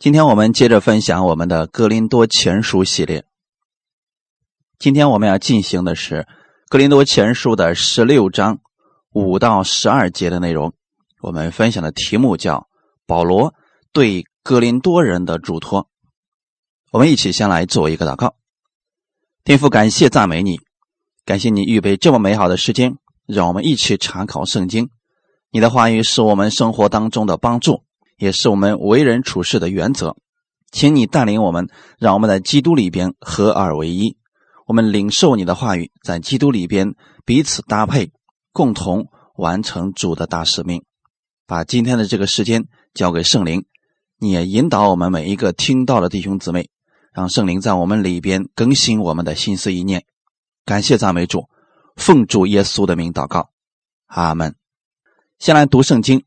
[0.00, 3.26] 今天我们接着分享我们的《格林多前书》系列。
[4.78, 6.22] 今天我们要进行的是
[6.70, 8.60] 《格林多前书》的十六章
[9.12, 10.72] 五到十二节的内容。
[11.20, 12.66] 我们分享的题目叫
[13.06, 13.52] “保罗
[13.92, 15.90] 对格林多人的嘱托”。
[16.92, 18.36] 我们一起先来做一个祷告：
[19.44, 20.60] 天父，感谢赞美你，
[21.26, 22.96] 感谢你预备这么美好的时间，
[23.26, 24.88] 让我们一起查考圣经。
[25.50, 27.82] 你的话语是我们生活当中的帮助。
[28.20, 30.14] 也是我们为人处事的原则，
[30.70, 34.18] 请你带领我们，让我们在基督里边合二为一。
[34.66, 36.94] 我们领受你的话语，在基督里边
[37.24, 38.12] 彼此搭配，
[38.52, 40.84] 共同完成主的大使命。
[41.46, 43.64] 把今天的这个时间交给圣灵，
[44.18, 46.68] 你也引导我们每一个听到的弟兄姊妹，
[47.14, 50.04] 让圣灵在我们里边更新我们的心思意念。
[50.66, 51.48] 感谢赞美主，
[51.96, 53.48] 奉主耶稣的名祷告，
[54.08, 54.54] 阿门。
[55.38, 56.22] 先来读圣经。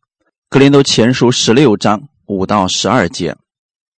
[0.53, 3.35] 格林都前书十六章五到十二节，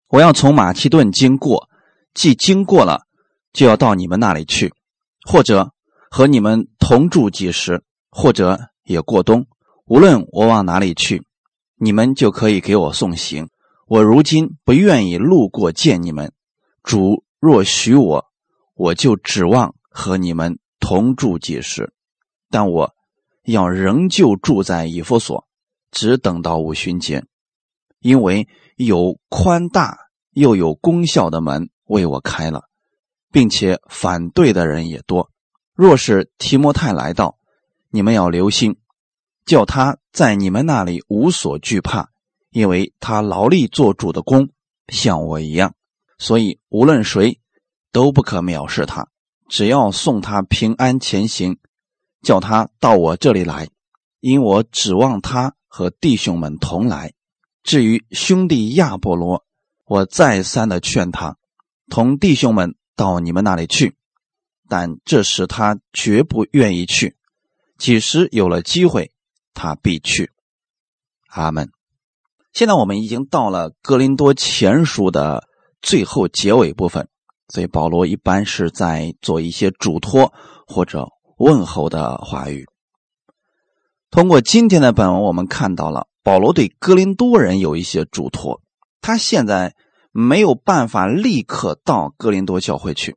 [0.06, 1.68] 我要从马其顿经过，
[2.14, 3.00] 既经过了，
[3.52, 4.73] 就要到你们那里去，
[5.29, 5.73] 或者
[6.12, 9.48] 和你们同住几时，或者也过冬。
[9.87, 11.24] 无论我往哪里去，
[11.74, 13.48] 你们就可以给我送行。
[13.88, 16.32] 我如今不愿意路过见你们，
[16.84, 18.26] 主若许我，
[18.76, 21.92] 我就指望和你们同住几时。
[22.48, 22.95] 但我
[23.42, 25.48] 要仍旧住在以弗所。
[25.95, 27.24] 只等到五旬节，
[28.00, 29.96] 因为有宽大
[30.32, 32.64] 又有功效的门为我开了，
[33.30, 35.30] 并且反对的人也多。
[35.73, 37.38] 若是提摩太来到，
[37.90, 38.76] 你们要留心，
[39.46, 42.10] 叫他在你们那里无所惧怕，
[42.51, 44.48] 因为他劳力做主的工，
[44.88, 45.76] 像我一样。
[46.18, 47.40] 所以无论谁
[47.92, 49.06] 都不可藐视他，
[49.48, 51.58] 只要送他平安前行，
[52.20, 53.68] 叫他到我这里来，
[54.18, 55.54] 因我指望他。
[55.74, 57.14] 和弟兄们同来。
[57.64, 59.42] 至于兄弟亚波罗，
[59.84, 61.36] 我再三的劝他
[61.90, 63.96] 同弟兄们到你们那里去，
[64.69, 67.16] 但这时他绝不愿意去。
[67.76, 69.10] 几时有了机会，
[69.52, 70.30] 他必去。
[71.26, 71.68] 阿门。
[72.52, 75.42] 现在我们已经到了哥林多前书的
[75.82, 77.08] 最后结尾部分，
[77.48, 80.32] 所以保罗一般是在做一些嘱托
[80.68, 82.64] 或者问候的话语。
[84.14, 88.62] 通过今天的本文，我们看到了保罗对哥林多人有一些嘱托。
[89.00, 89.75] 他现在
[90.12, 93.16] 没有办法立刻到哥林多教会去，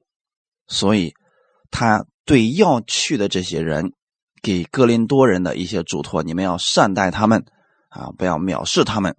[0.66, 1.13] 所以
[1.69, 3.94] 他对要去的这些人，
[4.41, 7.46] 给哥林多人的一些嘱托：你们要善待他们，
[7.90, 9.16] 啊，不要藐视他们，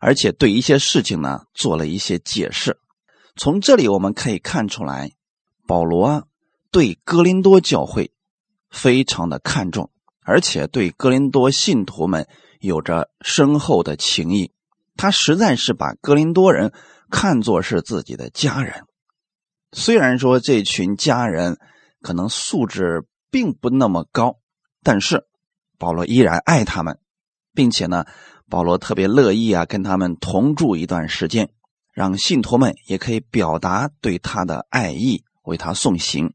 [0.00, 2.80] 而且对一些事情呢做了一些解释。
[3.36, 5.12] 从这里我们可以看出来，
[5.68, 6.26] 保罗
[6.72, 8.10] 对哥林多教会
[8.70, 9.88] 非常的看重。
[10.24, 12.28] 而且对哥林多信徒们
[12.60, 14.52] 有着深厚的情谊，
[14.96, 16.72] 他实在是把哥林多人
[17.10, 18.84] 看作是自己的家人。
[19.72, 21.58] 虽然说这群家人
[22.02, 24.38] 可能素质并不那么高，
[24.84, 25.26] 但是
[25.76, 27.00] 保罗依然爱他们，
[27.52, 28.04] 并且呢，
[28.48, 31.50] 保罗特别乐意啊跟他们同住一段时间，
[31.92, 36.32] 让信徒们也可以表达对他的爱意，为他送行。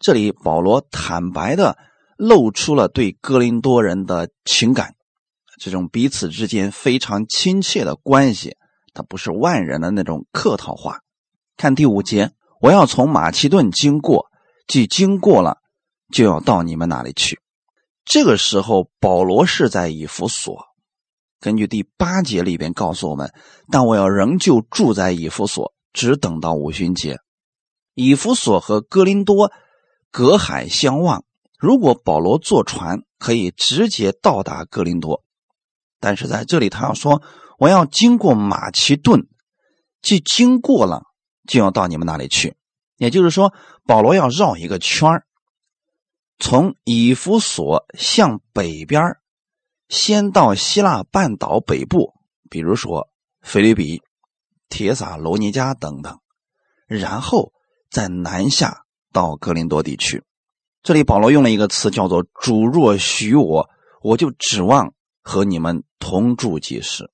[0.00, 1.78] 这里保罗坦白的。
[2.18, 4.96] 露出了对哥林多人的情感，
[5.60, 8.56] 这种彼此之间非常亲切的关系，
[8.92, 10.98] 它不是外人的那种客套话。
[11.56, 14.26] 看第五节，我要从马其顿经过，
[14.66, 15.58] 既经过了，
[16.12, 17.38] 就要到你们那里去。
[18.04, 20.66] 这个时候，保罗是在以弗所。
[21.38, 23.32] 根据第八节里边告诉我们，
[23.70, 27.20] 但我要仍旧住在以弗所，只等到五旬节。
[27.94, 29.52] 以弗所和哥林多
[30.10, 31.24] 隔海相望。
[31.58, 35.24] 如果保罗坐船可以直接到达哥林多，
[35.98, 37.20] 但是在这里他要说
[37.58, 39.26] 我要经过马其顿，
[40.00, 41.02] 既经过了
[41.48, 42.56] 就要到你们那里去，
[42.96, 43.52] 也就是说
[43.84, 45.24] 保罗要绕一个圈
[46.38, 49.16] 从以弗所向北边
[49.88, 52.14] 先到希腊半岛北部，
[52.48, 53.08] 比如说
[53.42, 54.00] 菲律比、
[54.68, 56.20] 铁撒罗尼加等等，
[56.86, 57.52] 然后
[57.90, 60.22] 再南下到哥林多地区。
[60.88, 63.68] 这里保罗用了一个词，叫做“主若许我，
[64.00, 67.10] 我就指望和你们同住几时。”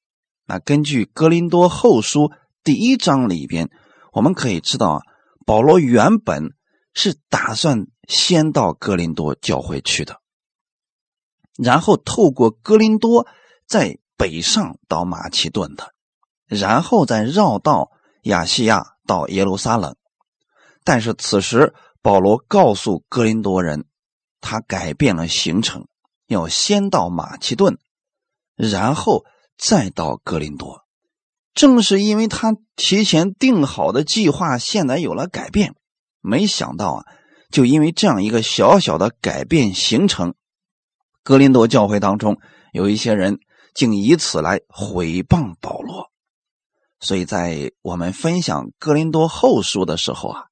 [0.46, 2.30] 那根据哥林多后书
[2.62, 3.70] 第一章里边，
[4.12, 5.00] 我们可以知道啊，
[5.44, 6.52] 保罗原本
[6.92, 10.20] 是打算先到哥林多教会去的，
[11.58, 13.26] 然后透过哥林多
[13.66, 15.92] 再北上到马其顿的，
[16.46, 17.90] 然后再绕道
[18.22, 19.96] 亚细亚到耶路撒冷。
[20.84, 21.74] 但是此时，
[22.04, 23.86] 保罗告诉哥林多人，
[24.42, 25.86] 他改变了行程，
[26.26, 27.78] 要先到马其顿，
[28.56, 29.24] 然后
[29.56, 30.82] 再到哥林多。
[31.54, 35.74] 正是因为他提前定好的计划现在有了改变，
[36.20, 37.04] 没想到啊，
[37.50, 40.34] 就因为这样一个小小的改变行程，
[41.22, 42.36] 格林多教会当中
[42.74, 43.38] 有一些人
[43.74, 46.10] 竟以此来毁谤保罗。
[47.00, 50.44] 所以在我们分享格林多后书的时候啊，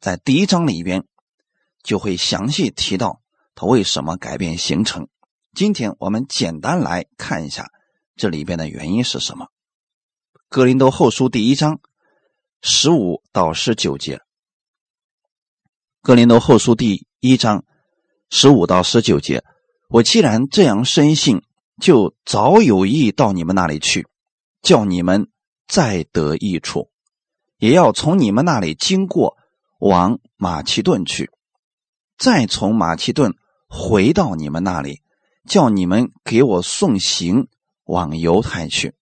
[0.00, 1.04] 在第一章里边
[1.82, 3.22] 就会详细提到
[3.54, 5.08] 他为什么改变形成。
[5.54, 7.70] 今天我们简单来看一下
[8.14, 9.48] 这里边的原因是什么。
[10.48, 11.80] 格林多后书第一章
[12.62, 14.20] 十五到十九节。
[16.02, 17.64] 格林多后书第一章
[18.30, 19.42] 十五到十九节，
[19.88, 21.42] 我既然这样深信，
[21.80, 24.06] 就早有意到你们那里去，
[24.62, 25.28] 叫你们
[25.66, 26.90] 再得益处，
[27.58, 29.36] 也要从你们那里经过，
[29.78, 31.30] 往马其顿去，
[32.18, 33.34] 再从马其顿
[33.68, 35.02] 回到你们那里，
[35.48, 37.48] 叫你们给我送行
[37.84, 38.94] 往犹太去。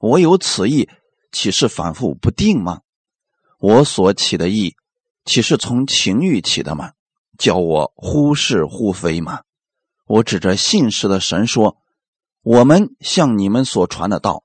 [0.00, 0.88] 我有此意，
[1.32, 2.82] 岂是反复不定吗？
[3.58, 4.76] 我所起的意，
[5.24, 6.92] 岂是从情欲起的吗？
[7.36, 9.42] 叫我忽是忽非吗？
[10.06, 11.76] 我指着信实的神说：
[12.42, 14.44] 我们向你们所传的道，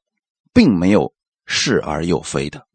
[0.52, 1.14] 并没有
[1.46, 2.68] 是而又非的，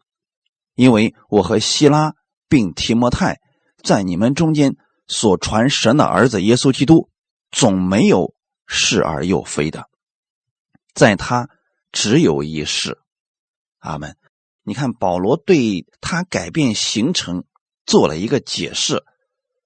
[0.74, 2.14] 因为我和希拉
[2.48, 3.40] 并提摩太
[3.82, 7.08] 在你们中间所传神的儿子耶稣基督，
[7.50, 8.34] 总没有
[8.66, 9.84] 是而又非的，
[10.94, 11.48] 在他。
[11.90, 12.98] 只有一事，
[13.78, 14.14] 阿门。
[14.62, 17.44] 你看保罗对他改变行程
[17.86, 19.02] 做了一个解释，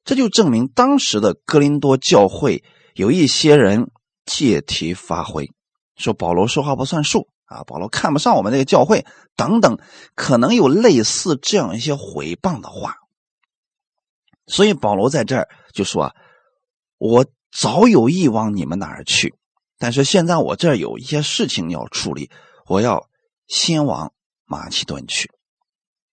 [0.05, 2.63] 这就证明当时的哥林多教会
[2.95, 3.91] 有一些人
[4.25, 5.51] 借题发挥，
[5.97, 9.07] 说保罗说话不算数啊，保罗看不上我们这个教会
[9.37, 9.79] 等等，
[10.15, 12.97] 可能有类似这样一些毁谤的话。
[14.47, 16.15] 所以保罗在这儿就说，
[16.99, 19.35] 我早有意往你们那儿去。
[19.79, 22.31] 但是现在我这儿有一些事情要处理，
[22.67, 23.09] 我要
[23.49, 24.13] 先往
[24.45, 25.31] 马其顿去。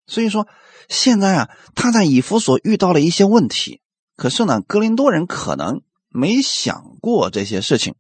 [0.08, 0.48] 所以说，
[0.88, 3.82] 现在啊，他在以弗所遇到了一些问题。
[4.16, 7.96] 可是呢，格林多人可能没想过这些事情，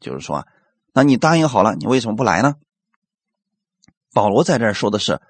[0.00, 0.46] 就是说，
[0.92, 2.56] 那你答应好了，你为什么不来呢？
[4.16, 5.20] 保罗在这儿说的是，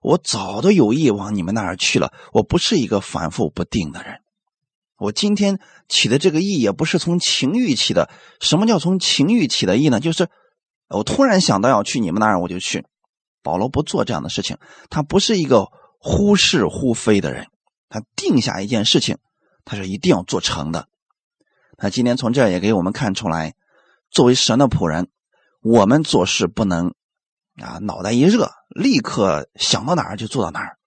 [0.00, 4.20] 我早都有意往你们那儿去了，我不是一个反复不定的人。
[4.96, 8.08] 我今天起的这个意也不是从情欲起的。
[8.40, 10.00] 什么叫从情欲起的意呢？
[10.00, 10.30] 就是
[10.88, 12.86] 我突然想到要去你们那儿，我就去。
[13.42, 14.56] 保罗不做这样的事情，
[14.88, 15.66] 他不是一个
[15.98, 17.48] 忽是忽非的人。
[17.90, 19.18] 他定下一件事情，
[19.66, 20.88] 他是一定要做成的。
[21.76, 23.52] 那今天从这也给我们看出来，
[24.10, 25.10] 作为神的仆人，
[25.60, 26.94] 我们做事不能
[27.62, 30.78] 啊脑袋一热，立刻想到哪儿就做到哪儿。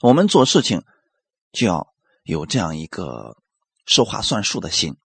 [0.00, 0.84] 我们做事情
[1.52, 1.92] 就要。
[2.24, 3.38] 有这样一个
[3.86, 4.98] 说话算数的心，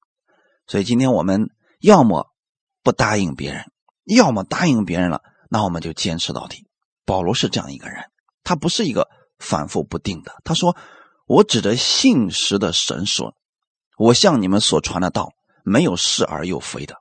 [0.67, 2.33] 所以今天我们要么
[2.83, 3.71] 不答应别人，
[4.03, 6.67] 要么答应别人了，那我们就坚持到底。
[7.05, 8.11] 保罗是这样一个人，
[8.43, 9.07] 他不是一个
[9.39, 10.35] 反复不定的。
[10.43, 10.75] 他说
[11.25, 13.37] ：“我指着信实的神说，
[13.97, 15.31] 我向你们所传的道，
[15.63, 16.97] 没有是而又非的。”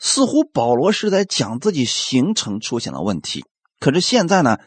[0.00, 3.44] 似乎保罗是在讲自己行程出现了问题，
[3.78, 4.58] 可是现在呢？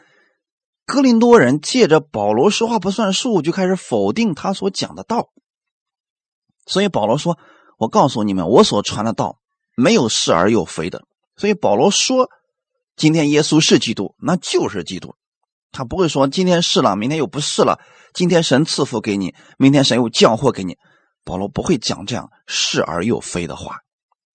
[0.86, 5.30] 哥林多人借着保罗说话不算数，就开始否定他所讲的道。
[6.66, 7.38] 所以保罗说
[7.78, 9.38] ：“我告诉你们，我所传的道
[9.76, 11.04] 没有是而又非的。”
[11.36, 12.28] 所以保罗说
[12.96, 15.14] ：“今天耶稣是基督，那就是基督。
[15.72, 17.80] 他不会说今天是了，明天又不是了。
[18.12, 20.76] 今天神赐福给你，明天神又降祸给你。
[21.24, 23.78] 保罗不会讲这样是而又非的话。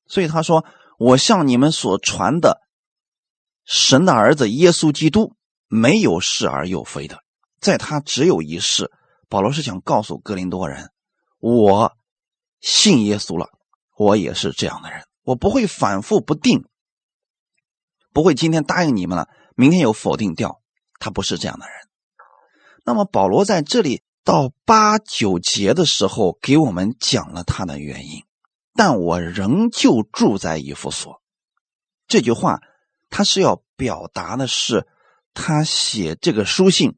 [0.07, 0.65] 所以他说
[0.99, 2.61] ：‘我向你们所传的
[3.65, 5.33] 神的儿子耶稣基督。’”
[5.71, 7.19] 没有是而又非的，
[7.61, 8.91] 在他只有一世。
[9.27, 10.89] 保罗是想告诉哥林多人：
[11.37, 11.95] 我
[12.59, 13.51] 信耶稣了，
[13.95, 16.65] 我也是这样的人，我不会反复不定，
[18.13, 20.59] 不会今天答应你们了，明天又否定掉。
[20.99, 21.75] 他不是这样的人。
[22.83, 28.23] 那么保罗在这里到八九节的时候，给我们讲了他的原因。
[28.79, 31.21] 但我仍旧住在以弗所。
[32.07, 32.61] 这句话，
[33.09, 34.87] 他是要表达的是。
[35.33, 36.97] 他写这个书信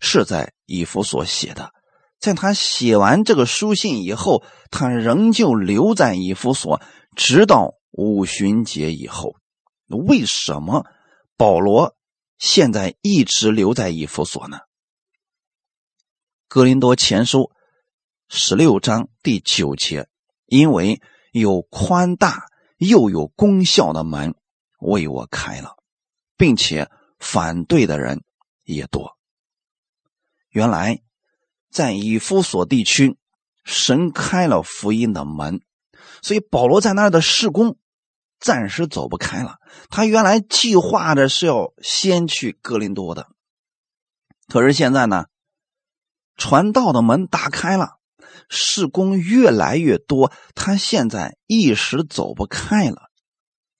[0.00, 1.70] 是在以弗所写的，
[2.18, 6.82] 在他写完这个书信以后，他仍旧留在以弗所，
[7.14, 9.36] 直到五旬节以后。
[9.86, 10.84] 为什么
[11.36, 11.94] 保罗
[12.36, 14.58] 现在一直留在以弗所呢？
[16.48, 17.52] 哥林多前书
[18.28, 20.08] 十六章第九节，
[20.46, 21.00] 因为
[21.32, 22.46] 有宽大
[22.78, 24.36] 又有功效的门
[24.78, 25.76] 为我开了，
[26.36, 26.88] 并且。
[27.24, 28.24] 反对的人
[28.64, 29.16] 也多。
[30.48, 31.02] 原来，
[31.70, 33.16] 在以弗所地区，
[33.62, 35.62] 神开了福音的门，
[36.20, 37.78] 所以保罗在那儿的事工
[38.40, 39.60] 暂时走不开了。
[39.88, 43.28] 他原来计划着是要先去哥林多的，
[44.48, 45.26] 可是现在呢，
[46.34, 48.00] 传道的门打开了，
[48.54, 53.10] 事工越来越多，他现在一时走不开了。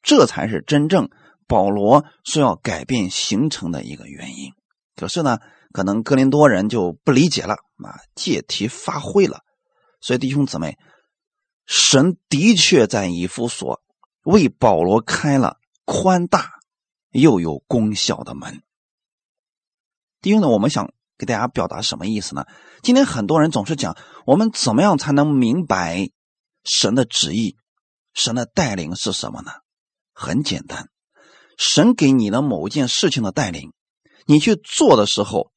[0.00, 1.10] 这才是真正
[1.46, 4.52] 保罗说要改变行程的一个原因。
[4.96, 5.38] 可是呢，
[5.72, 9.40] 可能哥林多人就不理解了啊，借题发挥了。
[10.00, 10.78] 所以弟兄姊妹，
[11.66, 13.82] 神的确在以弗所
[14.24, 16.50] 为保罗开了宽大
[17.10, 18.62] 又有功效的门。
[20.22, 22.46] 弟兄呢，我们想给大家表达什么意思呢？
[22.82, 26.10] 今天很多人总是讲，我们怎么样才能明白
[26.64, 27.54] 神的旨意、
[28.12, 29.52] 神的带领是什么呢？
[30.12, 30.88] 很简单，
[31.56, 33.72] 神给你的某一件事情的带领，
[34.26, 35.52] 你去做的时候，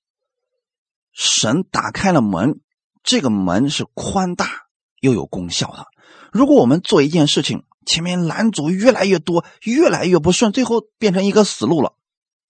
[1.12, 2.60] 神打开了门，
[3.02, 4.68] 这个门是宽大
[5.02, 5.88] 又有功效的。
[6.32, 11.96] 如果我们做一件事情，前面拦阻越来越多，越来越不顺，最后变成一个死路了，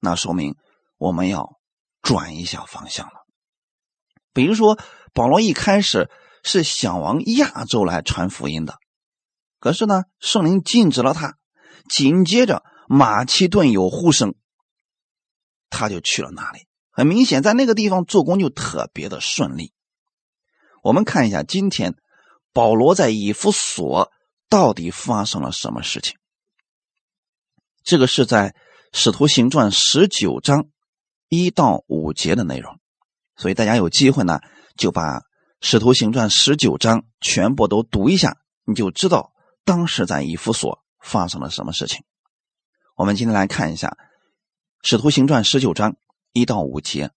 [0.02, 0.58] 那说明
[0.98, 1.55] 我们要
[2.06, 3.26] 转一下方向了。
[4.32, 4.80] 比如说，
[5.12, 6.10] 保罗一开始
[6.44, 8.78] 是想往亚洲来传福音的，
[9.60, 11.38] 可是呢，圣灵禁止了他。
[11.90, 14.36] 紧接着，马其顿有呼声，
[15.70, 16.68] 他就去了那里。
[16.92, 19.74] 很明显，在那个地方做工就特别的顺利。
[20.84, 21.96] 我们看一下，今天
[22.54, 24.12] 保罗在以弗所
[24.48, 26.16] 到底发生了什么事情？
[27.84, 28.50] 这个是在
[28.94, 30.68] 《使徒行传》十九章
[31.30, 32.80] 一到五节的内容。
[33.36, 34.40] 所以大家有机会呢，
[34.78, 35.20] 就把
[35.62, 39.32] 《使徒行传》十九章全部都读一下，你就知道
[39.64, 40.82] 当时在以弗所。
[41.06, 42.02] 发生了什么事情？
[42.96, 43.90] 我们今天来看一下
[44.82, 45.98] 《使徒行传》十九章
[46.34, 47.12] 一到五节。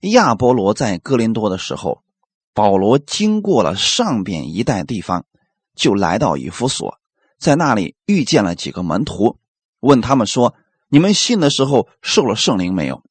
[0.00, 2.02] 亚波罗在哥林多的时候，
[2.54, 5.26] 保罗经过了上边一带地方，
[5.74, 6.98] 就来到以弗所，
[7.38, 9.38] 在那里遇见了几个门徒，
[9.80, 10.54] 问他们说
[10.88, 13.02] ：“你们信的时候受了圣灵没有？”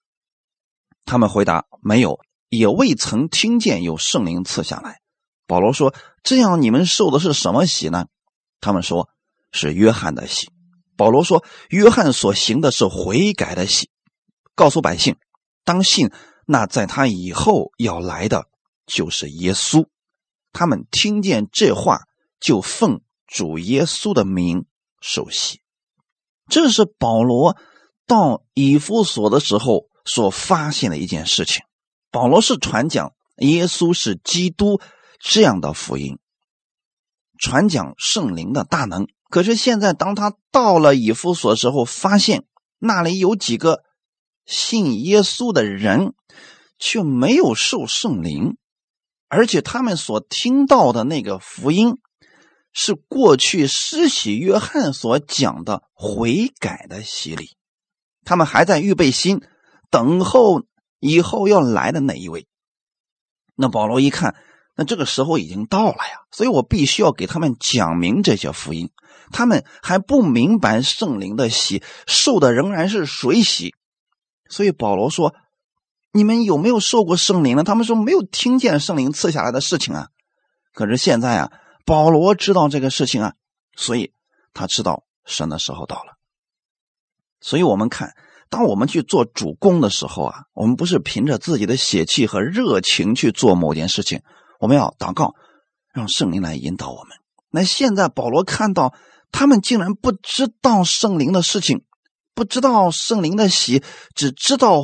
[1.07, 4.99] 他们回答：“没有，也未曾听见有圣灵赐下来。”
[5.47, 8.05] 保罗说：“这样你们受的是什么喜呢？”
[8.61, 9.09] 他们说。
[9.53, 10.49] 是约翰的喜，
[10.97, 13.89] 保罗说：“约翰所行的是悔改的喜，
[14.55, 15.15] 告诉百姓，
[15.63, 16.11] 当信
[16.45, 18.49] 那在他以后要来的
[18.85, 19.87] 就是耶稣。”
[20.51, 22.01] 他们听见这话，
[22.41, 24.65] 就奉主耶稣的名
[24.99, 25.61] 受洗。
[26.49, 27.55] 这是保罗
[28.05, 31.63] 到以弗所的时候所发现的一件事情。
[32.09, 34.81] 保罗是传讲耶稣是基督
[35.19, 36.17] 这样的福音，
[37.37, 39.07] 传讲圣灵的大能。
[39.29, 42.45] 可是现在，当他到了以弗所时候，发现
[42.79, 43.83] 那里有几个
[44.45, 46.13] 信耶稣的人，
[46.79, 48.55] 却没有受圣灵，
[49.27, 51.97] 而且他们所听到的那个福音，
[52.71, 57.57] 是过去施洗约翰所讲的悔改的洗礼。
[58.23, 59.41] 他们还在预备心，
[59.89, 60.63] 等候
[61.00, 62.48] 以后要来的那一位。
[63.56, 64.36] 那保罗一看，
[64.75, 68.91] 那这个时候已经到了呀，所以我必须要给他们讲明这些福音。
[69.32, 73.75] 他们还不明白圣灵的洗，受的仍然是水洗，
[74.48, 75.36] 所以保罗说
[76.13, 80.10] ：“你们有没有受过圣灵呢？”他们说：“没有听见圣灵赐下来的事情啊。”
[80.74, 81.51] 可是现在啊，
[81.84, 83.34] 保罗知道这个事情啊，
[83.75, 84.13] 所以
[84.53, 86.13] 他知道神的时候到了。
[87.41, 88.15] 所以我们看，
[88.49, 94.21] 当我们去做主公的时候啊，我们不是凭着自己的血气和热情去做某件事情，
[94.59, 95.35] 我们要祷告，
[95.93, 97.17] 让圣灵来引导我们。
[97.49, 98.93] 那现在保罗看到。
[99.29, 101.83] 他们竟然不知道圣灵的事情，
[102.33, 103.83] 不知道圣灵的喜，
[104.15, 104.81] 只知道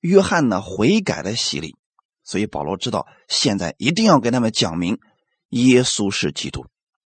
[0.00, 1.74] 约翰的悔改的洗礼。
[2.22, 4.98] 所以保罗知道，现在一定要给他们讲明
[5.48, 6.66] 耶稣是基督，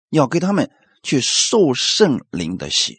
[0.09, 0.71] 要给他们
[1.03, 2.97] 去受圣灵的洗。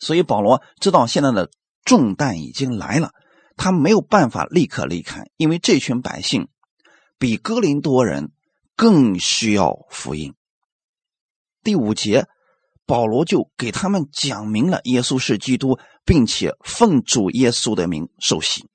[0.00, 1.50] 所以保罗知道现在的
[1.84, 3.10] 重担已经来了，
[3.56, 6.48] 他没有办法立刻离开，因为这群百姓
[7.18, 8.32] 比哥林多人
[8.74, 10.34] 更需要福音。
[11.62, 12.26] 第五节，
[12.86, 18.66] 保罗就给他们讲明了耶稣是基督，并且奉主耶稣的名受洗。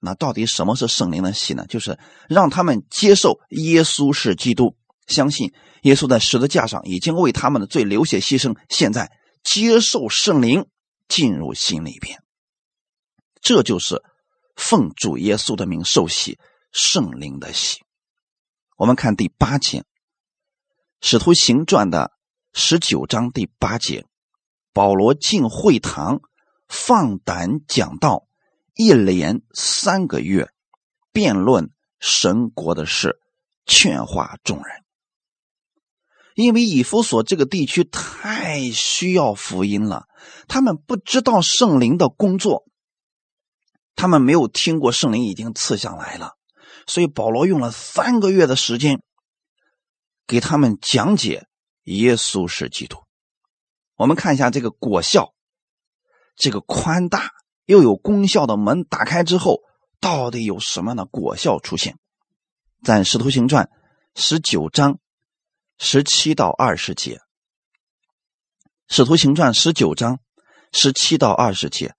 [0.00, 1.66] 那到底什么是圣灵的洗呢？
[1.68, 5.52] 就是让他们接受耶稣是基督，相信
[5.82, 9.10] 耶稣在十字架上已经为他们的罪流血牺牲，现在
[9.44, 10.66] 接受圣灵
[11.06, 12.20] 进入心里边。
[13.40, 14.02] 这就是
[14.56, 16.40] 奉主耶稣的名受洗，
[16.72, 17.84] 圣灵的洗。
[18.76, 19.80] 我们看第八节，
[21.00, 22.10] 《使徒行传》的。
[22.56, 24.06] 十九章第八节，
[24.72, 26.20] 保罗进会堂，
[26.68, 28.28] 放胆讲道，
[28.74, 30.48] 一连三个月，
[31.10, 33.18] 辩论神国的事，
[33.66, 34.83] 劝化众人。
[36.34, 40.04] 因为以弗所这个地区太需要福音了，
[40.48, 42.64] 他们不知道圣灵的工作，
[43.94, 46.32] 他们没有听过圣灵已经赐下来了，
[46.86, 49.00] 所以保罗用了三个月的时间
[50.26, 51.46] 给他们讲解
[51.84, 52.98] 耶稣是基督。
[53.96, 55.34] 我们看一下这个果效，
[56.34, 57.30] 这个宽大
[57.64, 59.60] 又有功效的门打开之后，
[60.00, 61.96] 到底有什么样的果效出现？
[62.82, 63.70] 在《使徒行传》
[64.20, 64.98] 十九章
[65.78, 67.16] 十七到二十节，
[68.88, 70.20] 《使徒行传》十九章
[70.72, 71.94] 十七到二十节，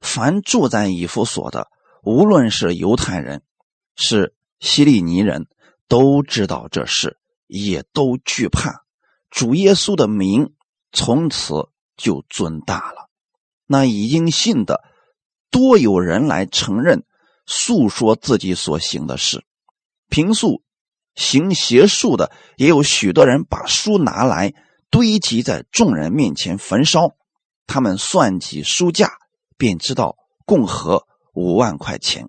[0.00, 1.68] 凡住在以弗所的，
[2.02, 3.42] 无论是犹太人，
[3.96, 5.46] 是希利尼人，
[5.88, 8.84] 都知道这事，也都惧怕
[9.30, 10.52] 主耶稣的名。
[10.92, 13.10] 从此就尊大了。
[13.66, 14.82] 那已经信的，
[15.50, 17.04] 多有人来承认、
[17.44, 19.44] 诉说自己所行的事。
[20.08, 20.62] 平素
[21.16, 24.54] 行邪术的，也有许多人把书拿来
[24.90, 27.16] 堆积在众人面前焚烧。
[27.66, 29.14] 他们算计书价，
[29.56, 31.04] 便知道共合
[31.34, 32.28] 五万块钱。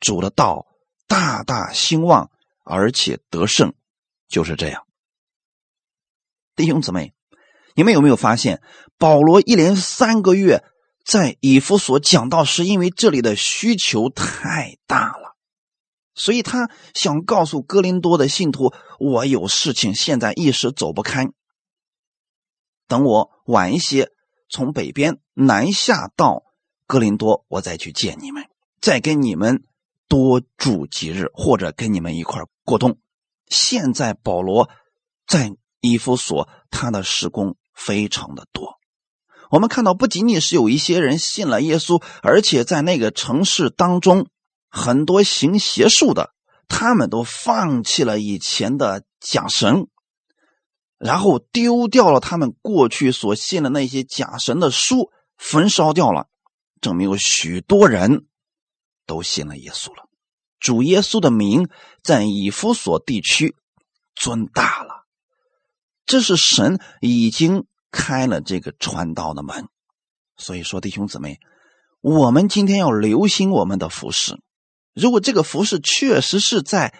[0.00, 0.66] 主的道
[1.06, 2.30] 大大兴旺，
[2.64, 3.74] 而且得胜，
[4.28, 4.84] 就是这样。
[6.56, 7.12] 弟兄姊妹。
[7.74, 8.60] 你们有没有发现，
[8.98, 10.64] 保罗一连三个月
[11.04, 15.27] 在以弗所讲道，是因为这里的需求太大了，
[16.18, 21.28] 所以他想告诉哥林多的信徒：“我有事情，现在一时走不开。
[22.86, 24.10] 等我晚一些
[24.50, 26.42] 从北边南下到
[26.86, 28.44] 哥林多，我再去见你们，
[28.82, 29.64] 再跟你们
[30.08, 32.98] 多住几日，或者跟你们一块过冬。”
[33.48, 34.68] 现在保罗
[35.26, 37.56] 在以弗所，他的施工。
[37.80, 38.74] 非常的多，
[39.52, 44.26] 我们看到不仅仅是有一些人信了耶稣，而且在那个城市当中，
[44.68, 46.34] 很多行邪术的，
[46.68, 49.88] 他们都放弃了以前的假神，
[50.98, 56.28] 然后丢掉了他们过去所信的那些假神的书，焚烧掉了，
[56.80, 58.26] 证明有许多人
[59.06, 60.08] 都信了耶稣了。
[60.60, 61.68] 主耶稣的名
[62.02, 63.54] 在以弗所地区
[64.14, 65.06] 尊大了。
[66.04, 69.68] 这是神已经开了这个传道的门，
[70.36, 71.38] 所以说弟兄姊妹，
[72.00, 74.38] 我们今天要留心我们的服饰。
[74.98, 76.92] 如果这个服饰确实是在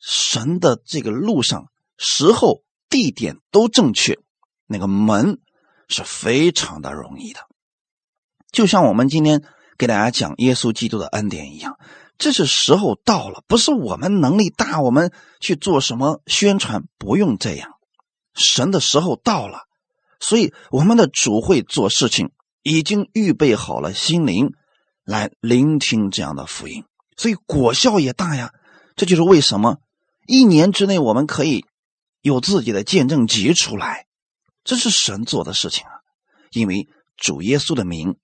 [0.00, 4.18] 神的这个路上，时候、地点都正确，
[4.66, 5.38] 那个门
[5.88, 7.40] 是非常的容易的。
[8.50, 9.42] 就像我们今天
[9.78, 11.78] 给大家讲耶稣基督的恩典一样，
[12.18, 17.70] 这是时候到了，不是我们能力大，我们去做什么宣传，不用这样。
[18.34, 19.62] 神的时候到了，
[20.18, 22.30] 所以我们的主会做事情，
[22.62, 24.52] 已经预备好了心灵
[25.04, 26.84] 来聆听这样的福音，
[27.16, 28.52] 所以果效也大呀。
[28.96, 29.78] 这就是为什么
[30.26, 31.64] 一年之内我们可以
[32.20, 34.06] 有自己的见证集出来，
[34.62, 35.90] 这是神做的事情啊。
[36.52, 38.16] 因为主耶稣的名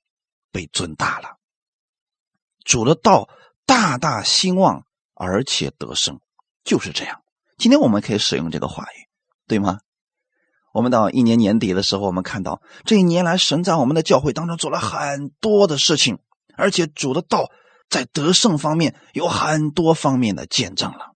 [0.53, 1.39] 被尊大了，
[2.65, 3.29] 主的道
[3.67, 6.21] 大大兴旺，而且得胜，
[6.63, 7.23] 就是这样。
[7.59, 9.09] 今天我们可以使用这个话语，
[9.49, 9.81] 对吗？
[10.73, 16.21] 我们到一年年底的时候，我们看到这一年来，神在我们的教会当中做了很多的事情，
[16.57, 17.51] 而且主的道
[17.91, 21.09] 在得胜方面有很多方面的见证了。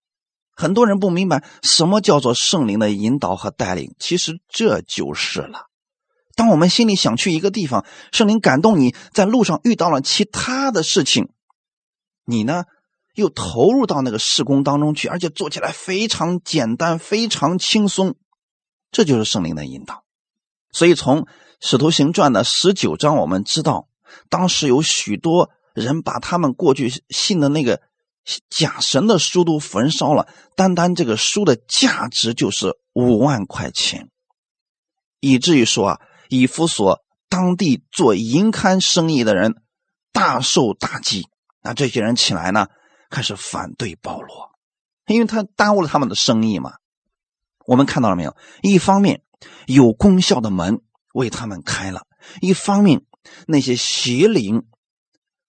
[0.55, 5.69] 很多人不明白什么叫做圣灵的引导和带领，其实这就是了。
[6.35, 11.29] 当我们心里想去一个地方，圣灵感动你在路上遇到了其他的事情，
[12.25, 12.65] 你呢
[13.13, 18.15] 又投入到那个事工当中去，而且做起来非常简单，非常轻松。
[18.91, 20.03] 这就是圣灵的引导，
[20.71, 21.21] 所以从
[21.59, 23.89] 《使徒行传》的十九章，我们知道，
[24.29, 27.81] 当时有许多人把他们过去信的那个
[28.49, 34.09] 假神的书都焚烧了，单单这个书的价值就是五万块钱，
[35.19, 39.61] 以至于说啊，以弗所当地做银刊生意的人
[40.11, 41.27] 大受打击。
[41.61, 42.67] 那这些人起来呢，
[43.09, 44.51] 开始反对保罗，
[45.07, 46.73] 因为他耽误了他们的生意嘛。
[47.65, 48.35] 我们看到了没有？
[48.61, 49.23] 一方面
[49.65, 50.81] 有功效的门
[51.13, 52.05] 为他们开了，
[52.41, 53.03] 一方面
[53.47, 54.63] 那些邪灵、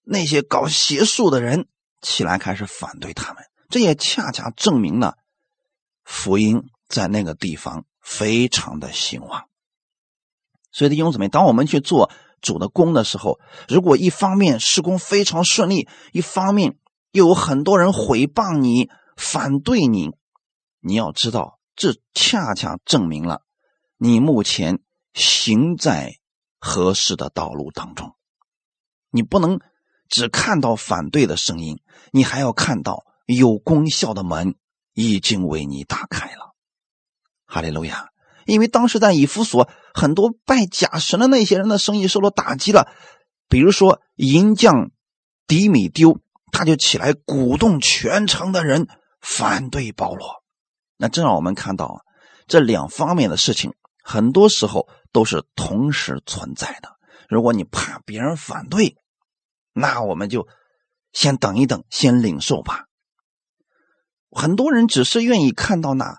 [0.09, 1.66] 那些搞邪术的人
[2.01, 3.42] 起来开始反对他们。
[3.69, 5.16] 这也恰恰证明了
[6.05, 9.49] 福音在那个地方非常的兴旺。
[10.71, 16.79] 所以弟兄姊妹，当我们去做主的工的时候，如果一方面施工非常顺利，一方面
[17.11, 20.11] 又有很多人毁谤你、反对你，
[20.81, 21.59] 你要知道。
[21.75, 23.42] 这恰恰证明了
[23.99, 24.79] 你目前
[25.12, 26.14] 行在
[26.59, 28.14] 合适的道路当中。
[29.11, 29.61] 你不能
[30.09, 31.81] 只看到反对的声音，
[32.12, 34.55] 你还要看到有功效的门
[34.95, 36.55] 已经为你打开了。
[37.47, 38.09] 哈利路亚！
[38.45, 42.88] 因为当时在以弗所，很多拜假神的那些人的生意受到打击了。
[43.49, 44.90] 比如说银匠
[45.47, 46.21] 迪米丢，
[46.53, 48.88] 他就起来鼓动全城的人
[49.21, 50.45] 反对保罗。
[50.97, 52.05] 那这让我们看到
[52.47, 56.97] 这两方面的事情，很多时候都是同时存在的。
[57.29, 58.97] 如果你怕别人反对，
[59.79, 60.49] 那我们就
[61.12, 62.87] 先等一等，先领受吧。
[64.31, 66.19] 很多人只是愿意看到那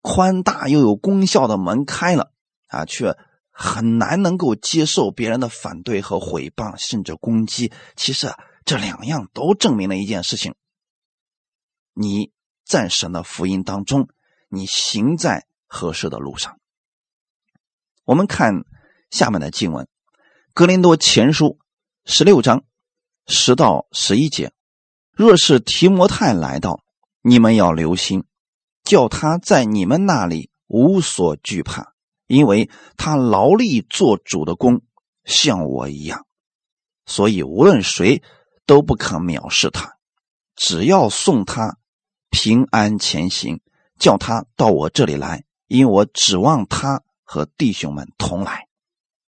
[0.00, 2.32] 宽大又有功效的门开了
[2.68, 3.14] 啊，却
[3.50, 7.72] 很难能够接受别人的反对和毁谤，甚至攻击。
[7.94, 8.32] 其实
[8.64, 10.54] 这两样都证明了一件事情：
[11.92, 12.32] 你
[12.64, 14.08] 在神的福音当中，
[14.48, 16.58] 你行在合适的路上。
[18.04, 18.64] 我们看
[19.10, 19.84] 下面的经文，
[20.54, 21.58] 《格林多前书》
[22.10, 22.64] 十六章
[23.28, 24.52] 十到十一节：
[25.14, 26.80] 若是提摩太来到。
[27.20, 28.24] 你们要留心，
[28.84, 31.92] 叫他在你们那里无所惧怕，
[32.26, 34.82] 因为他劳力做主的工，
[35.24, 36.24] 像我一样，
[37.04, 38.22] 所以无论谁
[38.64, 39.98] 都不可藐视他。
[40.54, 41.76] 只要送他
[42.30, 43.60] 平安前行，
[43.98, 48.68] 叫他到我这里来，因我指望他和弟兄们同来。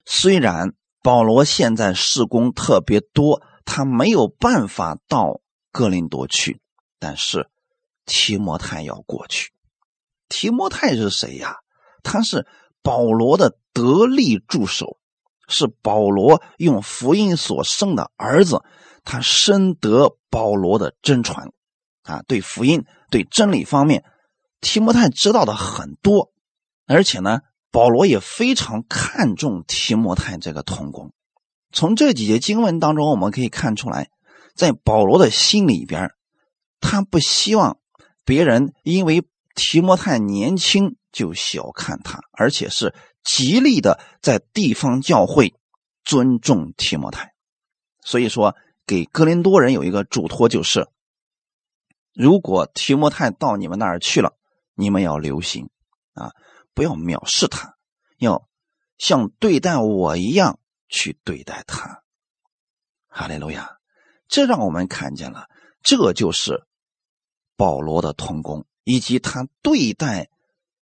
[0.07, 6.61] 虽然保罗现在事工特别多，他没有办法到哥林多去，
[6.99, 7.49] 但是。
[8.07, 9.53] 提摩太要过去，
[10.29, 11.59] 提摩太是谁呀？
[12.03, 12.45] 他是
[12.83, 14.99] 保罗的得力助手，
[15.47, 18.65] 是保罗用福音所生的儿子，
[19.05, 21.53] 他深得保罗的真传，
[22.03, 24.03] 啊，对福音、对真理方面，
[24.61, 26.33] 提摩太知道的很多，
[26.87, 31.13] 而且呢，保罗也非常看重提摩太这个童工。
[31.73, 34.11] 从这几节经文当中，我们可以看出来，
[34.55, 36.11] 在保罗的心里边，
[36.81, 37.79] 他不希望。
[38.25, 45.55] 别人因为提摩太年轻就小看他，而且是极力的在地方教会
[46.05, 47.33] 尊重提摩太。
[48.05, 48.55] 所以说，
[48.87, 50.87] 给格林多人有一个嘱托，就是
[52.15, 54.37] 如果提摩太到你们那儿去了，
[54.75, 55.69] 你们要留心
[56.15, 56.31] 啊，
[56.75, 57.75] 不要藐视他，
[58.19, 58.49] 要
[58.97, 62.03] 像对待我一样去对待他。
[63.09, 63.79] 哈利路亚！
[64.29, 65.49] 这让我们看见了，
[65.83, 66.67] 这就是。
[67.57, 70.31] 保罗的童工以及他对待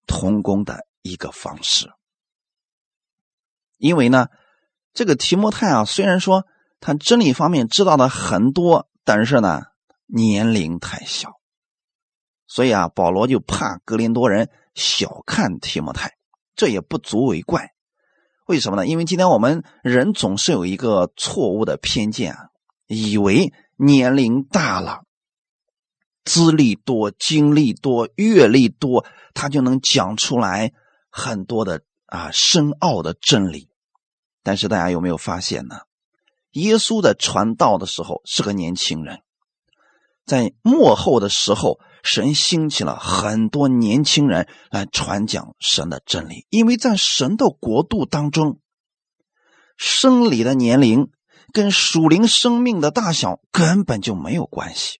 [0.05, 1.91] 童工的一个方式，
[3.77, 4.27] 因为呢，
[4.93, 6.45] 这个提摩太啊，虽然说
[6.79, 9.63] 他真理方面知道的很多，但是呢，
[10.05, 11.39] 年龄太小，
[12.45, 16.15] 所以啊，保罗就怕格林多人小看提摩太，
[16.55, 17.73] 这也不足为怪。
[18.47, 18.87] 为什么呢？
[18.87, 22.49] 因为今天我们人总是有一个错误的偏见啊，
[22.87, 25.03] 以为年龄大了。
[26.23, 30.73] 资历多、经历多、阅历多，他就能讲出来
[31.09, 33.69] 很多的啊深奥的真理。
[34.43, 35.79] 但是大家有没有发现呢？
[36.51, 39.21] 耶稣在传道的时候是个年轻人，
[40.25, 41.79] 在幕后的时候，
[42.09, 46.47] 神兴起了很多年轻人来传讲神的真理。
[46.49, 48.61] 因为在神的国度当中，
[49.75, 51.09] 生理的年龄
[51.51, 54.99] 跟属灵生命的大小根本就没有关系。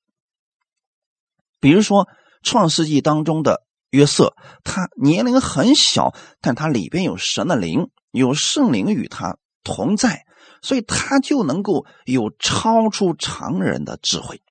[1.62, 2.06] 比如说，
[2.44, 10.26] 《创世纪》当中的约瑟，他年龄很小，但他里边有神的灵，有圣灵与他同在，
[10.62, 14.42] 所以他就能够有超出常人的智慧。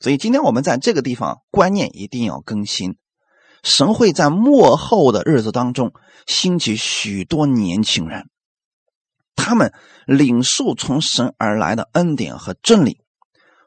[0.00, 2.96] 所以今天我们在这个地方观念一定要更新。
[3.62, 5.92] 神会在末后的日子当中
[6.26, 8.30] 兴起许多年轻人，
[9.34, 9.72] 他们
[10.06, 13.00] 领受从神而来的恩典和真理。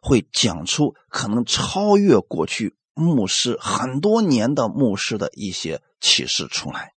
[0.04, 6.94] 会讲出可能超越过去牧师很多年的牧师的一些启示出来，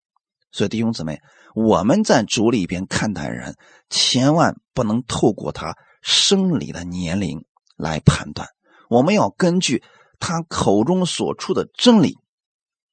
[0.54, 1.20] 所以弟兄姊妹，
[1.54, 3.58] 我们在主里边看待人，
[3.90, 7.44] 千万不能透过他生理的年龄
[7.76, 8.48] 来判断，
[8.94, 9.84] 我们要根据
[10.20, 12.18] 他口中所出的真理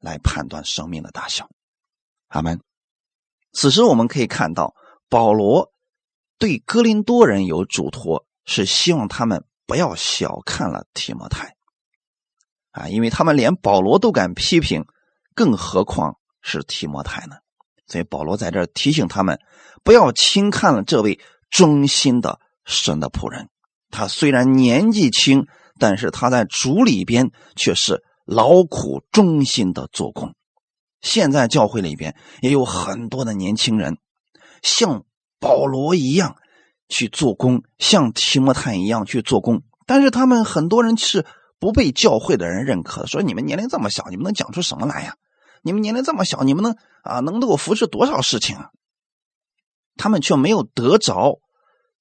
[0.01, 1.49] 来判断生命的大小。
[2.29, 2.61] 阿门。
[3.53, 4.75] 此时我们可以看到，
[5.09, 5.73] 保罗
[6.39, 9.45] 对哥林多人有嘱托，是希望他们。
[9.67, 11.55] 不要小看了提摩太，
[12.73, 14.85] 啊，因为他们连保罗都敢批评，
[15.33, 17.37] 更何况是提摩太呢？
[17.87, 19.39] 所以保罗在这提醒他们，
[19.85, 23.49] 不要轻看了这位忠心的神的仆人。
[23.91, 25.47] 他虽然年纪轻，
[25.81, 30.35] 但是他在主里边却是劳苦忠心的做工。
[31.01, 33.99] 现在教会里边也有很多的年轻人，
[34.63, 35.05] 像
[35.41, 36.37] 保罗一样。
[36.93, 41.25] 去做工，像提摩太一样去做工，但是他们很多人是
[41.61, 43.07] 不被教会的人认可的。
[43.07, 45.15] 说你们年龄这么小，你们能讲出什么来呀？
[45.63, 48.71] 你们年龄这么小，你们能啊，能够服侍多少事情啊？
[49.95, 51.39] 他们却没有得着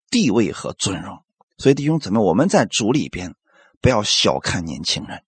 [0.10, 1.20] 地位和尊荣。
[1.60, 3.36] 所以弟兄姊妹，我们在主里边
[3.82, 5.24] 不要小看年轻人，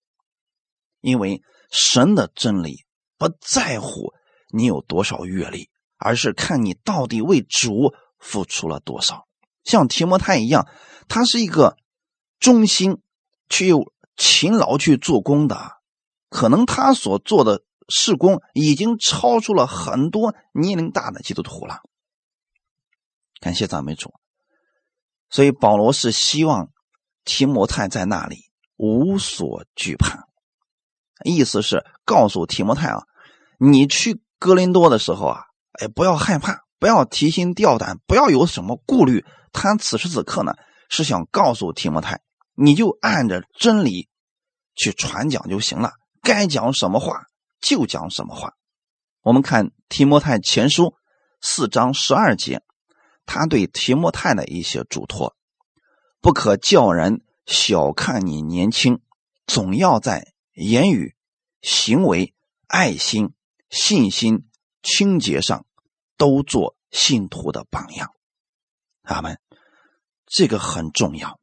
[0.99, 2.85] 因为神的真理
[3.17, 4.13] 不在乎
[4.49, 9.27] 你有多少阅历，而是看你到底为主付出了多少。
[9.63, 10.67] 像提摩太一样，
[11.07, 11.77] 他是一个
[12.39, 13.01] 忠心
[13.47, 15.77] 却又勤劳去做工的，
[16.29, 21.81] 可能他所做的事工已经超出了很多年龄大的基督徒了。
[23.39, 24.13] 感谢赞美主。
[25.29, 26.71] 所以保罗是希望
[27.23, 30.25] 提摩太在那里无所惧怕，
[31.23, 33.03] 意思是告诉提摩太啊，
[33.59, 35.41] 你去哥林多的时候啊，
[35.73, 39.23] 哎，不要害怕，不要提心吊胆，不要有什么顾虑。
[39.53, 40.53] 他此时此刻呢，
[40.89, 42.21] 是想告诉提摩太，
[42.55, 44.09] 你就按着真理
[44.75, 47.25] 去传讲就行了，该讲什么话
[47.59, 48.53] 就讲什么话。
[49.21, 50.95] 我们看提摩太前书
[51.41, 52.61] 四章十二节，
[53.25, 55.35] 他对提摩太的一些嘱托：
[56.21, 58.99] 不可叫人小看你年轻，
[59.47, 61.15] 总要在言语、
[61.61, 62.35] 行为、
[62.67, 63.33] 爱心、
[63.71, 64.47] 信心、
[64.83, 65.65] 清洁上
[66.17, 68.11] 都做信徒的榜样。
[69.01, 69.39] 阿门，
[70.27, 71.39] 这个很重要。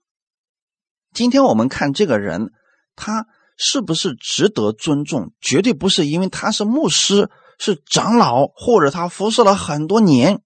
[1.12, 2.52] 今天我们看这个人，
[2.94, 5.32] 他是不是值得尊重？
[5.40, 10.40] 绝对不是因为他是牧师、是长老，或者他服侍了很多年，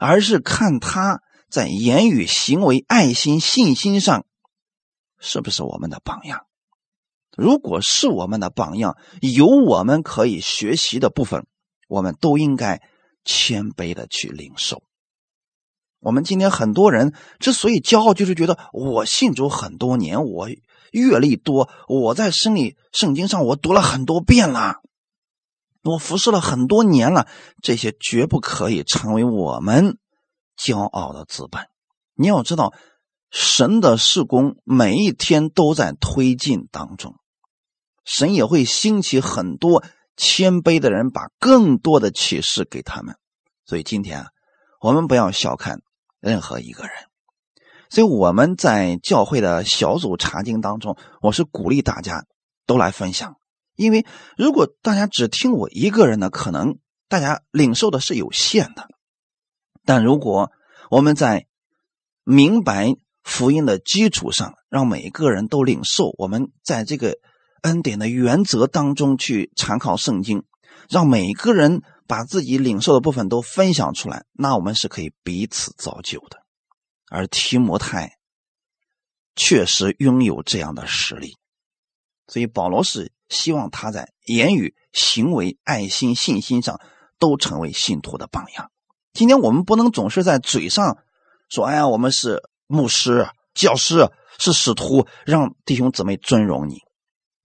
[0.00, 1.20] 而是看他
[1.54, 4.26] 在言语、行为、爱心、信心上
[5.20, 6.46] 是不是我们的榜样。
[7.36, 11.46] 如果是我们的榜样，有我们可以学习的部分，
[11.86, 12.82] 我们都应该
[13.24, 14.82] 谦卑的去领受。
[16.00, 20.48] 我们今天很多人之所以骄傲，就是觉得我信主很多年，我
[20.90, 24.80] 阅历多，我在生理圣经上我读了很多遍了，
[25.84, 27.28] 我服侍了很多年了，
[27.62, 29.98] 这些绝不可以成为我们
[30.58, 31.68] 骄傲的资本。
[32.14, 32.72] 你要知道，
[33.30, 37.16] 神的事工每一天都在推进当中，
[38.04, 39.82] 神也会兴起很多
[40.16, 43.16] 谦卑的人，把更多的启示给他们。
[43.64, 44.26] 所以今天啊，
[44.80, 45.80] 我们不要小看。
[46.20, 46.94] 任何一个人，
[47.90, 52.24] 所以我们在教会的小组查经当中，我是鼓励大家
[52.64, 53.36] 都来分享，
[53.76, 54.06] 因为
[54.38, 56.78] 如果大家只听我一个人的，可能
[57.10, 58.88] 大家领受的是有限的。
[59.84, 60.50] 但如果
[60.90, 61.46] 我们在
[62.24, 67.18] 明白福音的基础上，让每一个人都领受，我们在这个
[67.62, 70.44] 恩典的原则当中去参考圣经，
[70.88, 71.82] 让每一个人。
[72.06, 76.42] 把自己领受的部分都分享出来，那我们是可以彼此造就的。
[77.10, 78.18] 而提摩太
[79.34, 81.38] 确实拥有这样的实力，
[82.26, 86.78] 所以保罗是希望他在言语、行为、爱心、信心上
[87.18, 88.70] 都成为信徒的榜样。
[89.14, 90.98] 今天我们不能总是在嘴上
[91.48, 96.80] 说：“哎呀，我们是牧师、教师，是使徒，让弟兄姊妹尊荣你。”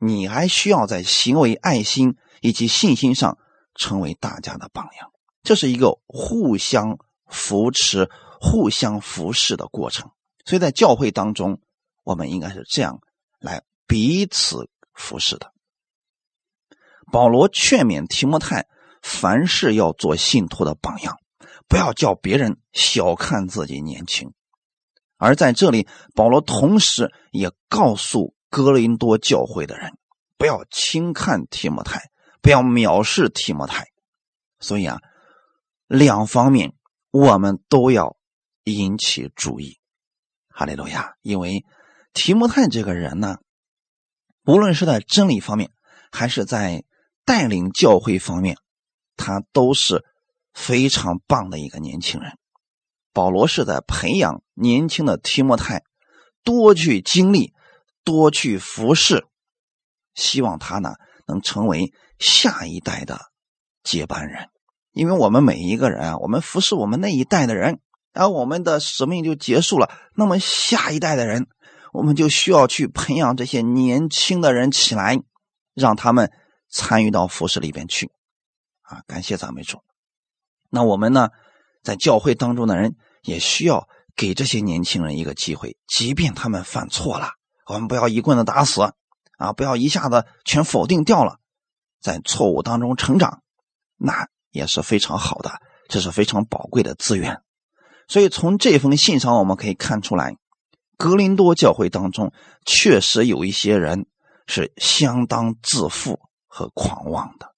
[0.01, 3.38] 你还需要在行为、爱心以及信心上。
[3.75, 5.10] 成为大家的榜样，
[5.41, 8.10] 这是一个互相扶持、
[8.41, 10.12] 互相服侍的过程。
[10.43, 11.62] 所以在教会当中，
[12.03, 12.99] 我们应该是这样
[13.39, 15.53] 来彼此服侍的。
[17.10, 18.67] 保罗劝勉提摩太，
[19.01, 21.15] 凡事要做信徒的榜样，
[21.69, 24.34] 不要叫别人小看自己年轻。
[25.15, 29.97] 而在这里，保罗同时也告诉哥林多教会的人，
[30.38, 32.12] 不要轻看提摩太。
[32.41, 33.88] 不要藐视提摩太，
[34.62, 35.01] 所以啊，
[35.88, 36.73] 两方面
[37.12, 38.15] 我们都要
[38.63, 39.77] 引起注意。
[40.47, 41.15] 哈利路亚！
[41.21, 41.65] 因为
[42.13, 43.39] 提摩太这个人呢，
[44.45, 45.69] 无论是在真理方面，
[46.13, 46.86] 还是在
[47.25, 48.55] 带领教会方面，
[49.17, 50.05] 他都是
[50.53, 52.38] 非常棒的一个年轻人。
[53.13, 55.83] 保罗是在培养年轻的提摩太，
[56.43, 57.53] 多去经历，
[58.03, 59.25] 多去服侍，
[60.13, 60.95] 希望他呢
[61.27, 61.93] 能成为。
[62.21, 63.31] 下一代的
[63.81, 64.49] 接班人，
[64.91, 67.79] 因为我们每一个人啊，我们服侍我们那一代的人，
[68.12, 69.89] 然后我们的使命就结束了。
[70.15, 71.47] 那么下一代的人，
[71.93, 75.17] 我们就需要去培养这些年轻的人起来，
[75.73, 76.29] 让他们
[76.67, 78.12] 参与到服侍里边去。
[78.81, 79.79] 啊，感谢赞美主。
[80.69, 81.29] 那我们呢，
[81.84, 87.32] 在教会当中的人也需要给这些年轻人一个机会，即便他们犯错了，
[87.65, 88.82] 我们不要一棍子打死，
[89.38, 91.39] 啊，不要一下子全否定掉了。
[92.01, 93.41] 在错误当中成长，
[93.97, 97.41] 那也是非常好的，这是非常宝贵的资源。
[98.08, 100.38] 所以从这封信上我们可以看出来，
[100.97, 102.32] 格林多教会当中
[102.65, 104.08] 确实有一些人
[104.47, 107.53] 是相当自负和狂妄的，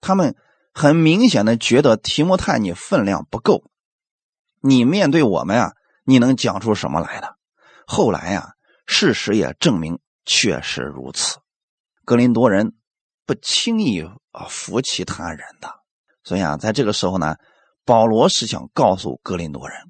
[0.00, 0.34] 他们
[0.78, 3.64] 很明显的觉得提摩太你分量不够，
[4.60, 5.72] 你面对我们啊，
[6.04, 7.36] 你能讲出什么来的？
[7.84, 8.52] 后来呀，
[8.86, 11.40] 事实也证明确实如此。
[12.04, 12.76] 格林多人
[13.26, 15.68] 不轻易啊服其他人的，
[16.22, 17.34] 所以啊，在这个时候呢，
[17.84, 19.80] 保罗是想告诉格林多人，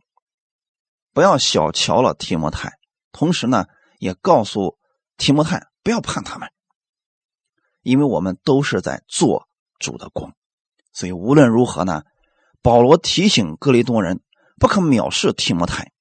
[1.12, 2.78] 不要小瞧了提摩太，
[3.12, 3.66] 同时呢，
[3.98, 4.78] 也告诉
[5.18, 6.48] 提摩太不要怕他们，
[7.82, 9.46] 因为我们都是在做
[9.78, 10.32] 主的工。
[10.98, 12.02] 所以无论如何呢，
[12.60, 14.20] 保罗提醒格林多人
[14.58, 15.92] 不可藐视提摩太，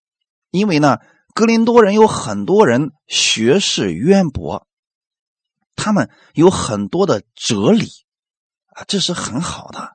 [0.49, 0.97] 因为呢，
[1.35, 4.65] 格林多人有很多人学识渊博，
[5.75, 7.89] 他们有很多的哲理
[8.73, 9.91] 啊，这是很好的。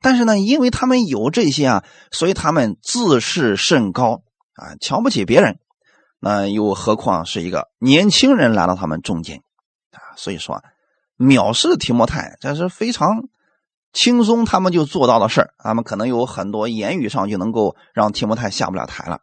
[0.00, 4.22] 但是呢，因为他们有这些啊，所以他们自视甚高
[4.54, 5.58] 啊，瞧不起别人。
[6.18, 9.42] 那又何况是一个年轻人来到他们中间
[9.90, 10.16] 啊？
[10.16, 10.62] 所以说，
[11.18, 13.28] 藐视提摩太，这是非常。
[13.96, 19.20] 轻松，他们就做到的事儿，他们可能有很多言语上就能够让提摩太下不了台了。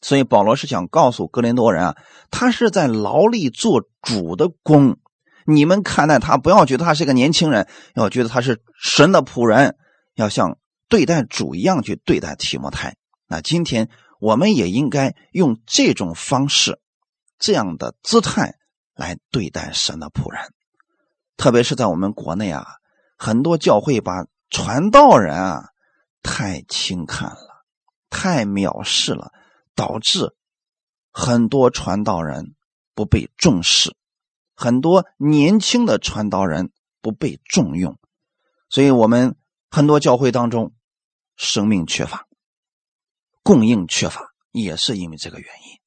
[0.00, 1.96] 所以保罗是想告诉格林多人啊，
[2.30, 4.96] 他是在劳力做主的工。
[5.44, 9.76] 你们看待他，不要觉得他是个年轻人，要觉得他是神的仆人，
[10.14, 10.56] 要像
[10.88, 12.96] 对待主一样去对待提摩太。
[13.26, 16.80] 那今天我们也应该用这种方式、
[17.38, 18.54] 这样的姿态
[18.94, 20.40] 来对待神的仆人，
[21.36, 22.66] 特别是在我们国内啊。
[23.18, 25.70] 很多教会把传道人啊
[26.22, 27.64] 太轻看了，
[28.08, 29.32] 太藐视了，
[29.74, 30.36] 导致
[31.10, 32.54] 很多传道人
[32.94, 33.96] 不被重视，
[34.54, 36.70] 很多年轻的传道人
[37.02, 37.98] 不被重用，
[38.70, 39.34] 所以我们
[39.68, 40.72] 很多教会当中
[41.36, 42.28] 生命缺乏，
[43.42, 45.78] 供应缺乏，也是因为这个原因。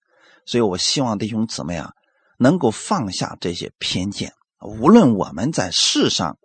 [0.45, 1.93] 所以我希望弟兄姊妹啊，
[2.37, 6.37] 能够放下这些偏见，无论我们在世上。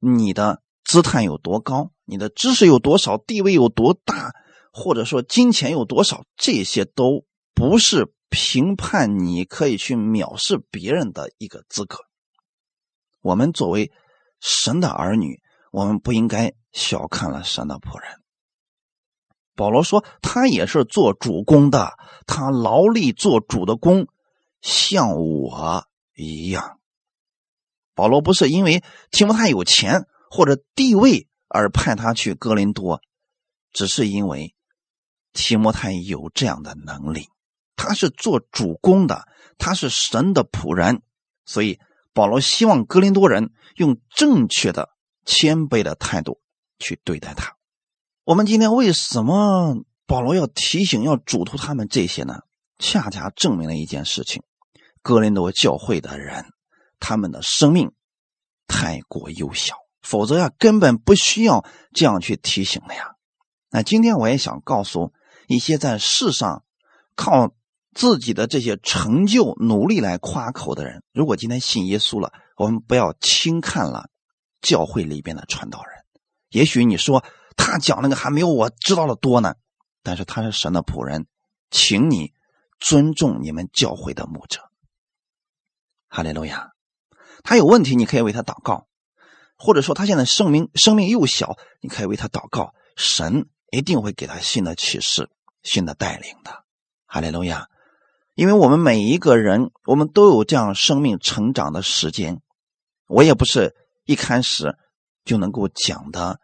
[0.00, 4.32] 你的姿态有多高，你的知识有多少，地位有多大，
[4.72, 11.98] 或者说金钱有多少，这些都不是评判你可以去藐视别人的一个资格。
[13.22, 13.90] 我们作为
[14.40, 15.40] 神的儿女，
[15.72, 18.20] 我们不应该小看了神的仆人。
[19.56, 21.94] 保罗说，他也是做主公的，
[22.26, 24.06] 他劳力做主的工，
[24.60, 26.75] 像我一样。
[27.96, 33.00] 保罗不是因为提摩太有钱或者地位而派他去哥林多，
[33.72, 34.54] 只是因为
[35.32, 37.28] 提摩太有这样的能力，
[37.74, 41.00] 他是做主公的，他是神的仆人，
[41.46, 41.80] 所以
[42.12, 44.90] 保罗希望哥林多人用正确的、
[45.24, 46.40] 谦卑的态度
[46.78, 47.56] 去对待他。
[48.24, 52.40] 我们今天为什么保罗要提醒、要嘱托他们这些呢？
[52.78, 54.42] 恰恰证明了一件事情：
[55.00, 56.44] 哥林多教会的人。
[56.98, 57.92] 他们的生命
[58.66, 63.12] 太过幼小，否则呀，根本不需要这样去提醒的呀。
[63.70, 65.12] 那今天我也想告诉
[65.48, 66.64] 一些在世上
[67.14, 67.54] 靠
[67.94, 74.08] 自己的这些成就、努力来夸口的人：如果今天信耶稣了，我们不要轻看了
[74.60, 76.04] 教会里边的传道人。
[76.50, 77.24] 也许你说
[77.56, 79.54] 他讲那个还没有我知道的多呢，
[80.02, 81.26] 但是他是神的仆人，
[81.70, 82.32] 请你
[82.78, 84.60] 尊重你们教会的牧者。
[86.08, 86.75] 哈利路亚。
[87.46, 88.88] 他有问题，你可以为他祷告，
[89.56, 95.30] 或者说他现在生命生命又小，你可以为他祷告，神一定会给他新的启示、
[95.62, 96.64] 新的带领的。
[97.06, 97.68] 哈利路亚！
[98.34, 102.42] 因为我们每一个人，我们都有这样生命成长的时间。
[103.06, 104.76] 我也不是一开始
[105.24, 106.40] 就能够讲的，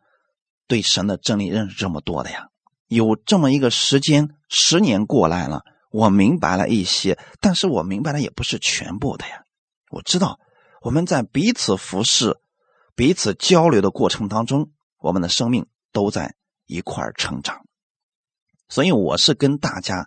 [0.69, 2.47] 对神的真理认识这么多的呀。
[2.87, 9.43] 有这么一个时间，十年过来了，我明白了一些，但是我明白的也不是全部的呀。
[9.91, 10.39] 我知道。
[10.83, 12.41] 我们在彼此服侍、
[12.97, 16.35] 彼此交流的过程当中，我们的生命都在
[16.67, 17.65] 一块成长。
[18.69, 20.07] 所以我是跟大家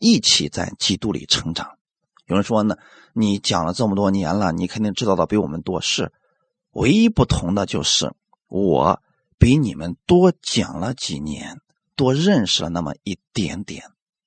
[0.00, 1.78] 一起在基督里成长。
[2.26, 2.76] 有人说呢，
[3.12, 5.80] 你讲了这么多年了，你肯定知道的比我们多。
[5.80, 6.12] 是，
[6.72, 8.12] 唯一不同的就是
[8.48, 9.00] 我
[9.38, 11.60] 比你们多讲了几年，
[11.94, 13.84] 多认识了那么一点点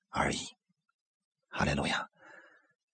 [0.10, 0.40] 而已。
[1.50, 2.11] 哈利路亚。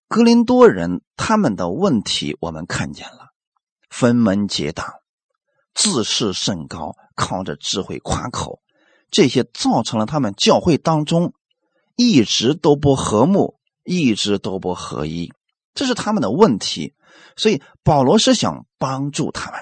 [0.08, 3.28] 格林多人他们的问题我们看见了，
[3.90, 4.94] 分门结党，
[5.74, 8.62] 自视甚高，靠着智慧夸口，
[9.10, 11.34] 这些造成了他们教会当中
[11.94, 15.30] 一直都不和睦，一直都不合一，
[15.74, 16.94] 这是他们的问题。
[17.36, 19.60] 所以保罗是想帮助他们，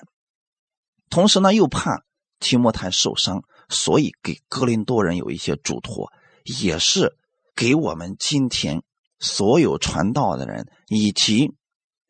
[1.11, 2.05] 同时呢又怕
[2.39, 6.13] 提摩太受伤，所以给格林多人有一些嘱托，
[6.45, 7.17] 也是
[7.57, 8.85] 给我们今天。
[9.19, 11.55] 所有传道的人以及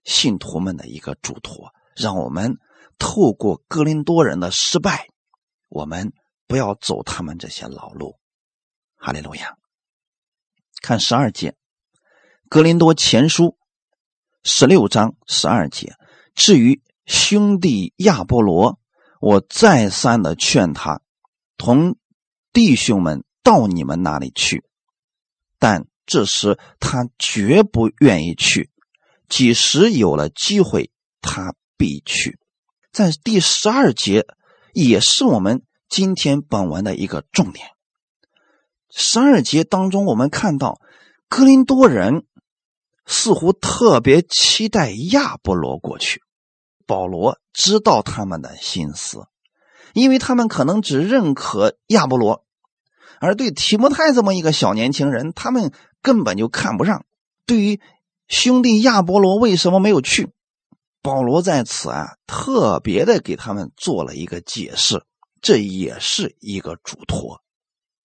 [0.05, 2.59] 信徒们的一个嘱托，让我们
[2.99, 5.09] 透过哥林多人的失败，
[5.69, 6.13] 我们
[6.47, 8.19] 不要走他们这些老路。
[8.97, 9.57] 哈利路亚。
[10.83, 11.51] 看十二节，
[12.49, 13.45] 《格林多前书》
[14.43, 15.95] 十六章十二节。
[16.35, 18.79] 至于兄弟亚波罗，
[19.21, 21.01] 我再三的劝他
[21.57, 21.97] 同
[22.53, 24.65] 弟兄们到你们那里去，
[25.59, 28.71] 但这时他绝不愿意去。
[29.29, 30.91] 几时有了机会，
[31.21, 32.39] 他必去。
[32.93, 34.25] 在第十二节，
[34.73, 37.67] 也是我们今天本文的一个重点。
[38.89, 40.81] 十二节当中，我们看到
[41.29, 42.25] 格林多人
[43.05, 46.23] 似乎特别期待亚波罗过去。
[46.87, 49.27] 保罗知道他们的心思，
[49.93, 52.45] 因为他们可能只认可亚波罗，
[53.21, 55.73] 而对提摩太这么一个小年轻人，他们
[56.07, 57.05] 根本就看不上。
[57.47, 57.81] 对于
[58.29, 60.31] 兄弟亚波罗为什么没有去，
[61.03, 65.03] 保罗在此啊特别的给他们做了一个解释，
[65.43, 67.43] 这也是一个嘱托。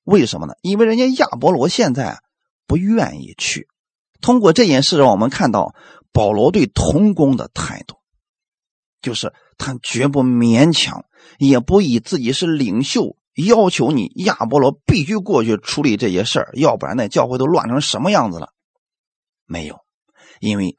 [0.04, 0.56] 为什么呢？
[0.64, 2.24] 因为人家亚波罗现在
[2.66, 3.68] 不愿意去。
[4.20, 5.76] 通过这件事，让我们看到
[6.12, 7.98] 保罗对童工的态度。
[9.00, 11.06] 就是他绝不勉强，
[11.38, 18.50] 也不以自己是领袖要求你亚波罗必须过去处理这些事儿，要不然那教会都乱成什么样子了？
[19.46, 19.80] 没有，
[20.40, 20.76] 因为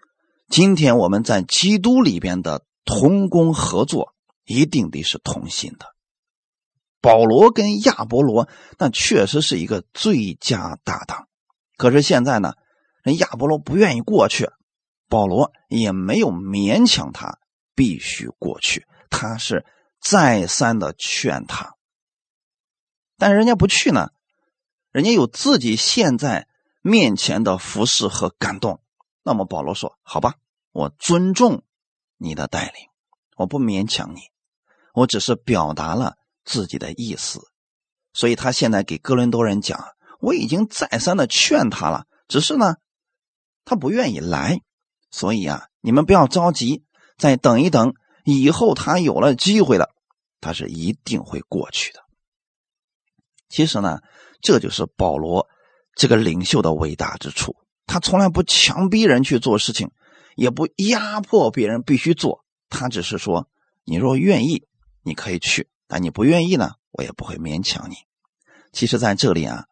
[0.48, 5.86] 今天我们在基督里边的同工合作，一定得是同心的。
[7.00, 8.48] 保罗跟亚波罗
[8.78, 11.26] 那确实是一个最佳搭档，
[11.76, 12.52] 可是现在呢，
[13.02, 14.50] 人亚波罗不愿意过去，
[15.08, 17.38] 保罗也没有勉强他。
[17.74, 19.64] 必须过去，他是
[19.98, 21.72] 再三的劝他，
[23.22, 24.10] 但是人家不去呢，
[24.90, 26.48] 人家有自己现在
[26.80, 28.80] 面前的服饰和感动。
[29.22, 30.34] 那么保罗说：“好吧，
[30.72, 31.62] 我尊重
[32.16, 32.88] 你的带领，
[33.36, 34.22] 我不勉强你，
[34.92, 37.40] 我只是表达了自己的意思。”
[38.12, 39.80] 所以他现在给哥伦多人讲
[40.18, 42.74] ：“我已经再三的劝他了，只是呢，
[43.64, 44.62] 他不愿意来。
[45.12, 46.82] 所以啊，你们不要着急。”
[47.16, 47.94] 再等一等，
[48.24, 49.90] 以后他有了机会了，
[50.40, 52.02] 他是一定会过去的。
[53.52, 53.98] 其实呢，
[54.40, 55.46] 这就是保罗
[55.94, 57.54] 这个领袖的伟大之处。
[57.86, 59.90] 他从来不强逼人去做事情，
[60.36, 62.46] 也不压迫别人必须做。
[62.70, 63.46] 他只是说
[63.84, 64.66] ：“你若愿意，
[65.02, 67.96] 你可以去；但你不愿意呢，我也不会勉强你。”
[68.72, 69.66] 其实，在这里啊，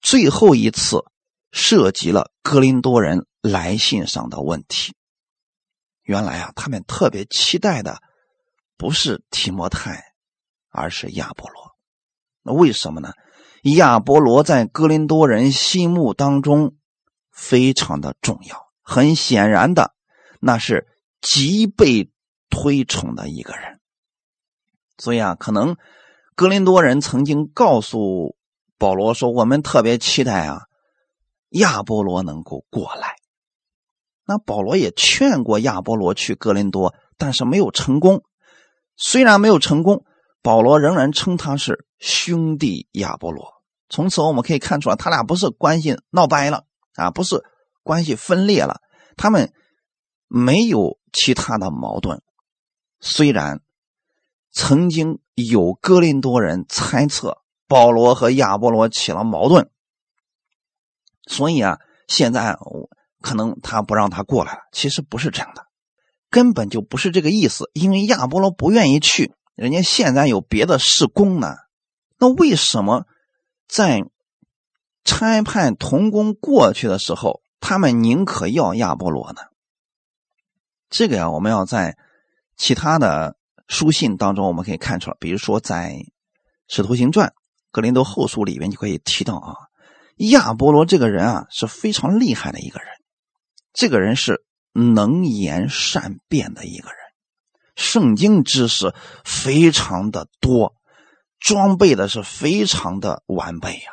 [0.00, 1.04] 最后一次
[1.52, 4.96] 涉及了格林多人来信上的问题。
[6.02, 8.02] 原来啊，他们特别期待的
[8.76, 10.02] 不是提摩太，
[10.70, 11.65] 而是亚波罗。
[12.46, 13.12] 那为什么呢？
[13.62, 16.76] 亚波罗在哥林多人心目当中
[17.32, 18.66] 非常的重要。
[18.80, 19.94] 很显然的，
[20.38, 20.86] 那是
[21.20, 22.12] 极被
[22.48, 23.80] 推崇的一个人。
[24.96, 25.76] 所以啊，可能
[26.36, 28.36] 哥林多人曾经告诉
[28.78, 30.62] 保罗说：“我们特别期待啊，
[31.48, 33.16] 亚波罗能够过来。”
[34.24, 38.22] 那保罗也劝过亚波罗去哥林多，但是没有成功。
[38.96, 40.04] 虽然没有成功，
[40.42, 43.62] 保罗仍然称他是兄弟亚波罗。
[43.88, 47.42] 从此我们可以看出来，他俩不是关系闹掰了啊，不是
[47.82, 48.80] 关系分裂了，
[49.16, 49.52] 他们
[50.26, 52.22] 没有其他的矛盾。
[53.00, 53.60] 虽然
[54.52, 57.38] 曾经有哥林多人猜测
[57.68, 59.70] 保罗和亚波罗起了矛盾，
[61.26, 61.78] 所以啊，
[62.08, 62.56] 现在。
[63.22, 65.66] 可能他不让他过来了，其实不是这样的，
[66.30, 67.70] 根本就不是这个意思。
[67.72, 71.56] 因为亚波罗不愿意去，人家现在有别的事工呢。
[72.18, 73.06] 那为什么
[73.68, 74.04] 在
[75.04, 79.40] 差派童工过去的时候，他们宁可要亚波罗呢？
[80.88, 81.98] 这个呀，我们要在
[82.56, 83.36] 其他的
[83.66, 85.90] 书信当中我们可以看出来，比如说在
[86.68, 87.28] 《使徒行传》
[87.72, 89.54] 《格林多后书》里面就可以提到啊，
[90.16, 92.88] 亚波罗这个人啊是非常厉害的一个人。
[93.72, 96.98] 这个人是能言善辩的一个人，
[97.74, 98.94] 圣经知识
[99.24, 100.75] 非常的多，
[101.46, 103.92] 装备的是非常的完备呀。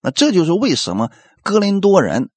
[0.00, 1.10] 那这就是为什么
[1.42, 2.30] 哥林多人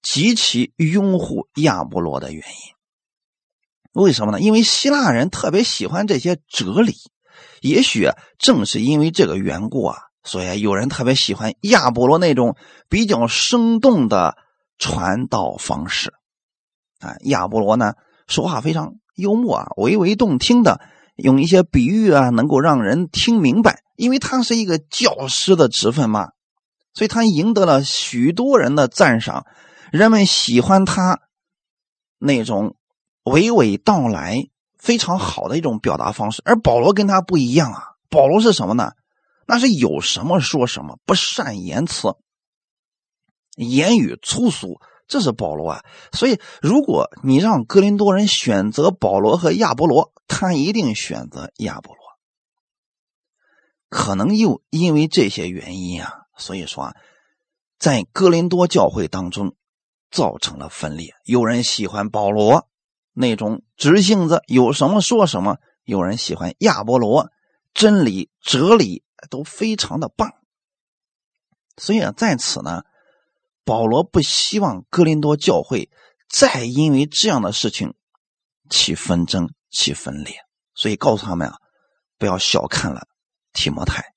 [0.00, 4.02] 极其拥护亚波罗的原因。
[4.02, 4.40] 为什么呢？
[4.40, 6.94] 因为希腊人特别喜欢这些哲理，
[7.60, 12.56] 也许正是因为这个缘故啊，所以有人特别喜欢亚波罗那种
[12.88, 14.36] 比较生动的。
[14.78, 16.12] 传道方式，
[16.98, 17.92] 啊，亚波罗呢
[18.26, 20.80] 说话非常幽默啊，娓娓动听的，
[21.16, 23.82] 用一些比喻啊，能够让人听明白。
[23.96, 26.30] 因为他是一个教师的职分嘛，
[26.94, 29.46] 所以他赢得了许多人的赞赏。
[29.92, 31.20] 人们喜欢他
[32.18, 32.76] 那种
[33.24, 34.48] 娓娓道来、
[34.78, 36.42] 非常好的一种表达方式。
[36.44, 38.92] 而保罗跟他不一样啊，保罗是什么呢？
[39.46, 42.14] 那是有什么说什么，不善言辞，
[43.56, 44.80] 言语粗俗，
[45.12, 45.84] 这是保罗啊。
[46.14, 52.02] 所以，如果你让格林多人选择保罗和亚波罗，他一定选择亚波罗。
[53.90, 56.94] 可能又因为这些原因啊，所以说啊，
[57.78, 59.54] 在哥林多教会当中
[60.10, 61.12] 造成了分裂。
[61.24, 62.66] 有人喜欢保罗
[63.12, 67.28] 那种直性子，有什么说什么；有人喜欢亚波罗，
[67.74, 70.32] 真理、哲理都非常的棒。
[71.76, 72.84] 所以啊，在此呢，
[73.64, 75.90] 保罗不希望哥林多教会
[76.28, 77.94] 再因为这样的事情
[78.70, 80.36] 起纷争、起分裂，
[80.74, 81.56] 所以告诉他们啊，
[82.18, 83.06] 不要小看了。
[83.52, 84.14] 提摩太，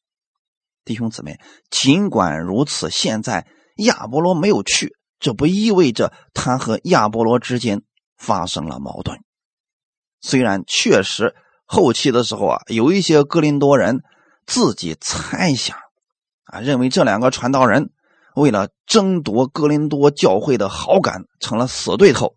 [0.85, 1.37] 弟兄姊妹，
[1.69, 7.83] 尽管如此，现在亚波罗没有去，这不意味着他和亚波罗之间
[8.15, 9.19] 发生了矛盾。
[10.21, 11.35] 虽然确实
[11.65, 14.03] 后期的时候啊，有一些哥林多人
[14.45, 15.77] 自己猜想
[16.45, 17.91] 啊，认为这两个传道人
[18.35, 22.35] 为了争夺哥林多教会的好感，成了死对头。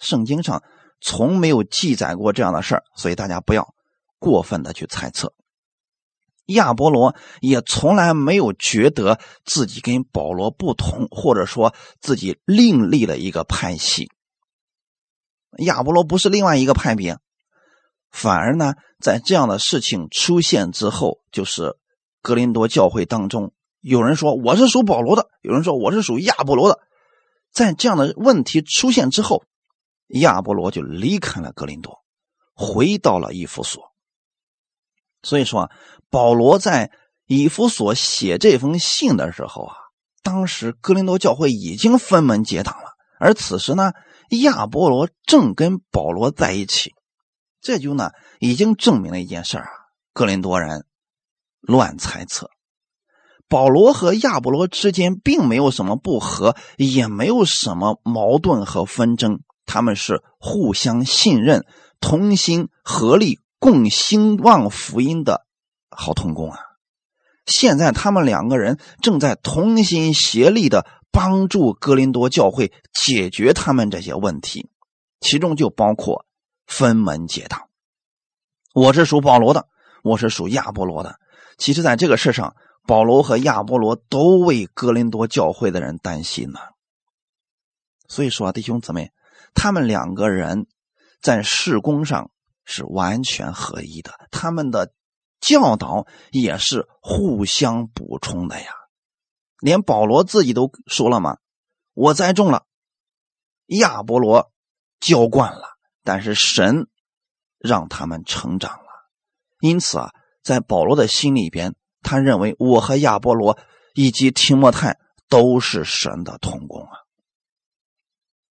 [0.00, 0.62] 圣经上
[1.00, 3.74] 从没有记载过这样的事儿，所以大家不要
[4.18, 5.32] 过分的去猜测。
[6.46, 14.10] 亚波罗也从来没有觉得自己跟保罗不同，或者说自己另立了一个派系。
[15.58, 17.18] 亚波罗不是另外一个派别，
[18.10, 21.76] 反而呢，在这样的事情出现之后，就是
[22.22, 26.80] 格林多教会当中，有人说我是属保罗的，有人说我是属亚波罗的。
[27.52, 29.44] 在这样的问题出现之后，
[30.08, 32.02] 亚波罗就离开了格林多，
[32.54, 33.92] 回到了伊弗所。
[35.22, 35.70] 所以说。
[36.10, 36.90] 保罗在
[37.26, 39.76] 以弗所写这封信的时候啊，
[40.22, 43.92] 当时哥林多教会已经分门结党了，而此时呢，
[44.30, 46.94] 亚波罗正跟保罗在一起，
[47.60, 49.68] 这就呢已经证明了一件事啊，
[50.14, 50.86] 哥林多人
[51.60, 52.48] 乱猜测，
[53.48, 61.64] 保罗和亚波罗之间并没有什么不和，也没有什么矛盾和纷争，他们是互相信任、
[62.00, 65.46] 同心合力、共兴旺福音的。
[65.90, 66.58] 好同工啊！
[67.46, 74.68] 现在他们两个人正在同心协力的帮助格林多教会解决他们这些问题，
[75.20, 76.26] 其中就包括
[76.66, 77.62] 分门结党。
[78.74, 79.66] 我是属保罗的，
[80.04, 81.18] 我是属亚波罗的。
[81.56, 82.54] 其实，在这个事上，
[82.88, 86.58] 保罗和亚波罗都为格林多教会的人担心呢。
[88.08, 89.12] 所以说，弟兄姊妹，
[89.52, 90.66] 他们两个人
[91.20, 92.30] 在事工上
[92.64, 94.92] 是完全合一的，他们的。
[95.40, 98.72] 教导也是互相补充的呀，
[99.60, 101.38] 连保罗自己都说了嘛
[101.94, 102.66] ：“我栽种了，
[103.66, 104.50] 亚波罗
[104.98, 106.88] 浇灌了，但是神
[107.56, 108.88] 让他们成长了。”
[109.62, 110.10] 因此啊，
[110.42, 111.76] 在保罗的心里边，
[112.08, 113.58] 他认为我和亚波罗
[113.92, 114.96] 以及提莫泰
[115.28, 117.04] 都是神的同工啊。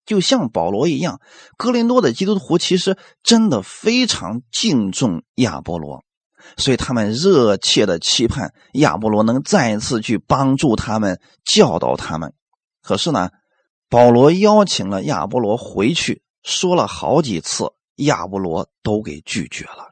[0.05, 1.19] 就像保罗一样，
[1.57, 6.03] 哥林多的基督徒其实真的非常敬重亚波罗。
[6.55, 12.35] 所以他们热切的期盼亚波罗能再次去帮助他们、教导他们。
[12.81, 13.31] 可是呢，
[13.89, 19.89] 保罗邀请了亚波罗回去，说了好几次，亚波罗都给拒绝了。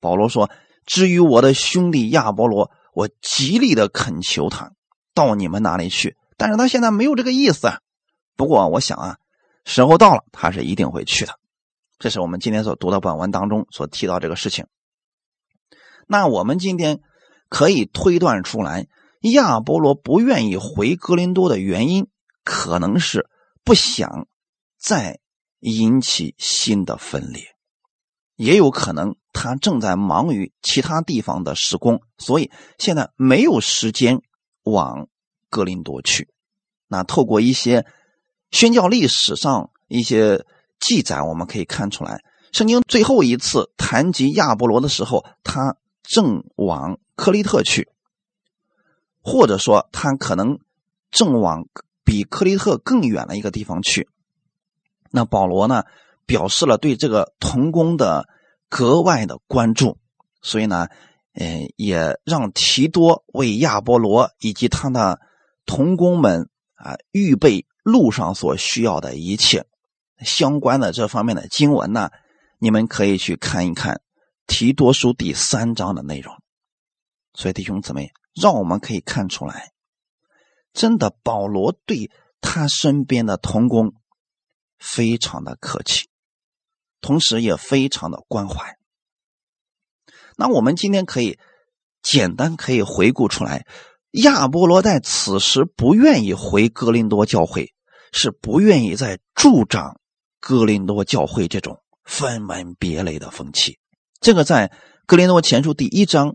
[0.00, 0.50] 保罗说
[0.86, 4.72] ：“至于我的兄弟亚波罗，我极力的恳求他
[5.12, 7.80] 到你们那里去，但是他现在没有这个意思啊。
[8.36, 9.18] 不过我想啊，
[9.64, 11.38] 时候到了，他是一定会去的。”
[11.98, 14.66] 这是我们今天所读的本文当中所提到这个事情。
[16.06, 17.00] 那我们今天
[17.48, 18.86] 可以推断出来，
[19.22, 22.06] 亚波罗不愿意回格林多的原因，
[22.44, 23.28] 可能是
[23.64, 24.28] 不想
[24.78, 25.20] 再
[25.60, 27.56] 引起新的分裂，
[28.36, 34.22] 也有可能他正在忙于其他地方的施工，所以现在没有时间
[34.64, 35.06] 往
[35.50, 36.28] 格林多去。
[36.88, 37.84] 那透过一些
[38.50, 40.44] 宣教历史上一些
[40.80, 45.76] 记载，我们可以看出来，圣经最后一次谈及亚波罗的时候，他。
[46.08, 47.88] 正往克利特去，
[49.24, 50.60] 或者说他可能
[51.10, 51.66] 正往
[52.04, 54.08] 比克利特更远的一个地方去。
[55.10, 55.82] 那保罗呢，
[56.24, 58.28] 表示了对这个童工的
[58.68, 59.98] 格外的关注，
[60.42, 60.88] 所以呢，
[61.32, 65.20] 呃，也让提多为亚波罗以及他的
[65.64, 69.66] 童工们啊预备路上所需要的一切
[70.20, 72.10] 相关的这方面的经文呢，
[72.58, 74.00] 你们可以去看一看。
[74.48, 76.32] 提多书第三章的内容，
[77.34, 79.72] 所以弟兄姊妹，让我们可以看出来，
[80.72, 83.94] 真的保罗对他身边的同工
[84.78, 86.08] 非常的客气，
[87.06, 88.76] 同时也非常的关怀。
[90.36, 91.38] 那我们今天可以
[92.02, 93.64] 简单可以回顾出来，
[94.10, 97.72] 亚波罗在此时不愿意回哥林多教会，
[98.12, 100.00] 是不愿意再助长
[100.40, 103.78] 哥林多教会这种分门别类的风气。
[104.20, 104.72] 这个在
[105.06, 106.34] 哥林多前书第一章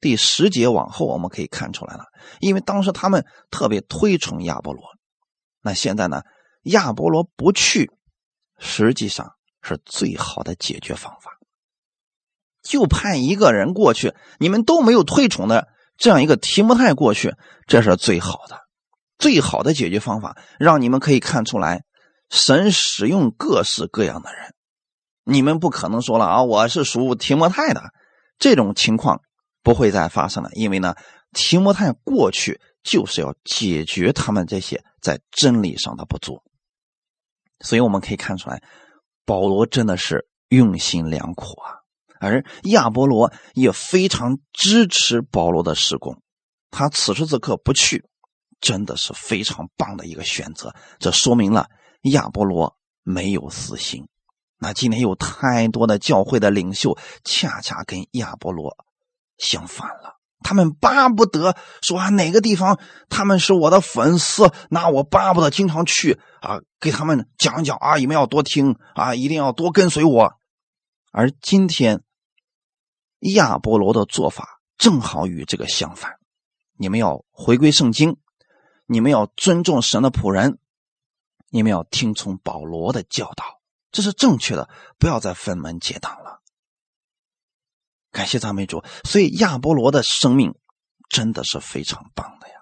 [0.00, 2.04] 第十节往后我们可以看出来了，
[2.38, 4.84] 因为当时他们特别推崇亚波罗，
[5.60, 6.22] 那现在呢，
[6.62, 7.90] 亚波罗不去，
[8.58, 9.32] 实际上
[9.64, 11.32] 是最好的解决方法。
[12.62, 17.34] 就派一个人过去，你们都没有推崇的这样一个提摩太过去，
[17.66, 18.58] 这是最好的，
[19.18, 21.82] 最好的解决方法，让你们可以看出来，
[22.30, 24.54] 神使用各式各样的人，
[25.24, 27.82] 你们不可能说了啊，我是属提摩太的，
[28.38, 29.20] 这种情况
[29.62, 30.94] 不会再发生了，因为呢，
[31.32, 36.42] 提摩太过去就是要解决他们这些在真理上的不足，
[37.60, 38.62] 所以我们可以看出来，
[39.24, 41.80] 保罗真的是用心良苦啊。
[42.20, 46.22] 而亚波罗也非常支持保罗的施工，
[46.70, 48.06] 他此时此刻不去，
[48.60, 50.74] 真的是非常棒的一个选择。
[50.98, 51.68] 这说明了
[52.02, 54.08] 亚波罗没有私心。
[54.56, 58.74] 那今天有太多的教会的领袖，恰恰跟亚波罗
[59.36, 60.18] 相反了。
[60.44, 62.78] 他们巴不得说啊，哪个地方
[63.08, 70.34] 他们是我的粉丝，那我巴不得经常去啊，给他们讲讲啊，你们要多听啊，一定要多跟随我。
[71.10, 72.02] 而今天。
[73.32, 76.18] 亚波罗的做法正好与这个相反，
[76.76, 78.18] 你们要回归圣经，
[78.84, 80.58] 你们要尊重神的仆人，
[81.48, 84.68] 你们要听从保罗的教导，这是正确的，
[84.98, 86.23] 不要再分门结党了。
[88.14, 90.54] 感谢赞美主，所以亚波罗的生命
[91.10, 92.54] 真的是非常棒的呀。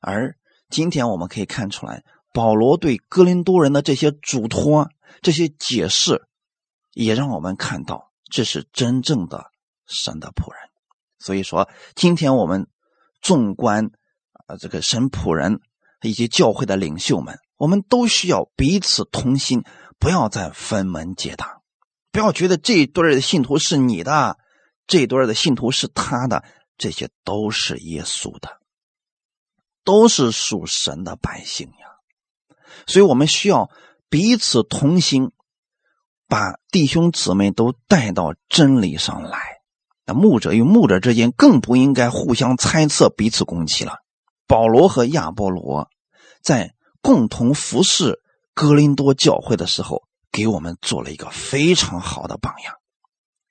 [0.00, 0.36] 而
[0.68, 2.02] 今天我们可以看出来，
[2.34, 4.90] 保罗对哥林多人的这些嘱托、
[5.22, 6.26] 这些解释，
[6.92, 8.10] 也让我们看到。
[8.30, 9.44] 这是真正的
[9.86, 10.60] 神的仆人，
[11.18, 12.66] 所以说，今天我们
[13.20, 13.90] 纵观
[14.46, 15.60] 啊，这个神仆人
[16.00, 19.62] 以及教会的领袖们，我们都需要彼此同心，
[19.98, 21.61] 不要再分门结党，
[22.12, 24.38] 不要觉得这一对的信徒是你的，
[24.86, 26.44] 这一对的信徒是他的，
[26.78, 28.60] 这些都是耶稣的，
[29.82, 32.56] 都是属神的百姓呀，
[32.86, 33.70] 所以我们需要
[34.08, 35.32] 彼此同心。
[36.28, 39.58] 把弟兄姊妹都带到真理上来，
[40.06, 43.96] 那牧者与牧者之间更不应该互相猜测、彼此攻击了。
[44.46, 45.90] 保罗和亚波罗
[46.40, 48.22] 在共同服侍
[48.54, 52.74] 哥林多教会的时候，给我们做了一个非常好的榜样。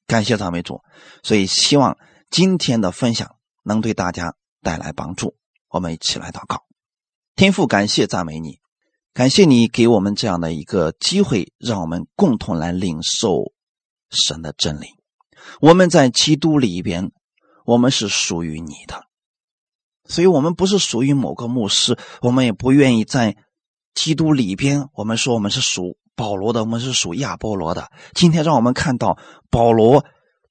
[0.08, 0.82] 感谢赞美主，
[1.24, 1.98] 所以希望
[2.30, 5.38] 今天的分享能对大家带来帮助。
[5.70, 6.66] 我们一起来祷告，
[7.36, 8.60] 天父，感谢赞美你。
[9.14, 13.54] 感谢你给我们这样的一个机会，让我们共同来领受
[14.10, 14.88] 神的真理。
[15.60, 17.12] 我们在基督里边，
[17.66, 19.06] 我们是属于你的，
[20.06, 23.36] 所以我们不是属于某个牧师，我们也不愿意在
[23.94, 24.88] 基督里边。
[24.94, 27.91] 我们说我们是属保罗的，我们是属亚波罗的。
[28.14, 29.18] 今天让我们看到
[29.49, 30.05] 保罗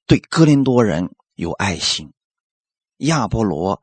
[0.05, 2.13] 对哥林多人有爱心，
[2.97, 3.81] 亚波罗。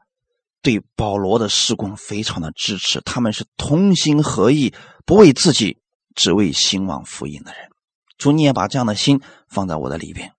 [0.60, 4.74] 对保罗的施工非常的支持，他们是同心合意，
[5.06, 5.78] 不为自己，
[6.16, 7.70] 只为兴旺福音的人。
[8.18, 10.32] 主，你也把这样的心放在我的里边，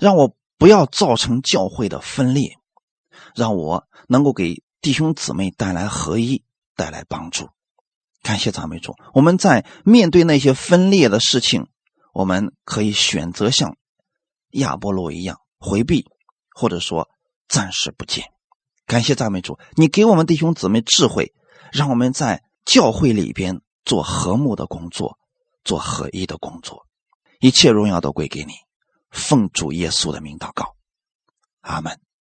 [0.00, 2.58] 让我不要造成教会的分裂，
[3.36, 6.42] 让我能够给弟兄姊妹带来合一，
[6.74, 7.48] 带来帮助。
[8.24, 8.94] 感谢赞美主。
[9.12, 11.68] 我们在面对那些分裂的事情，
[12.14, 13.76] 我们可以选择像
[14.52, 16.06] 亚波罗一样回避，
[16.54, 17.10] 或者说
[17.46, 18.24] 暂时不见。
[18.86, 21.34] 感谢赞美主，你给我们弟兄姊妹智慧，
[21.70, 25.18] 让我们在教会里边做和睦的工作，
[25.62, 26.86] 做合一的工作，
[27.40, 28.54] 一切荣耀都归给你。
[29.10, 30.74] 奉主耶稣的名祷告，
[31.60, 32.03] 阿门。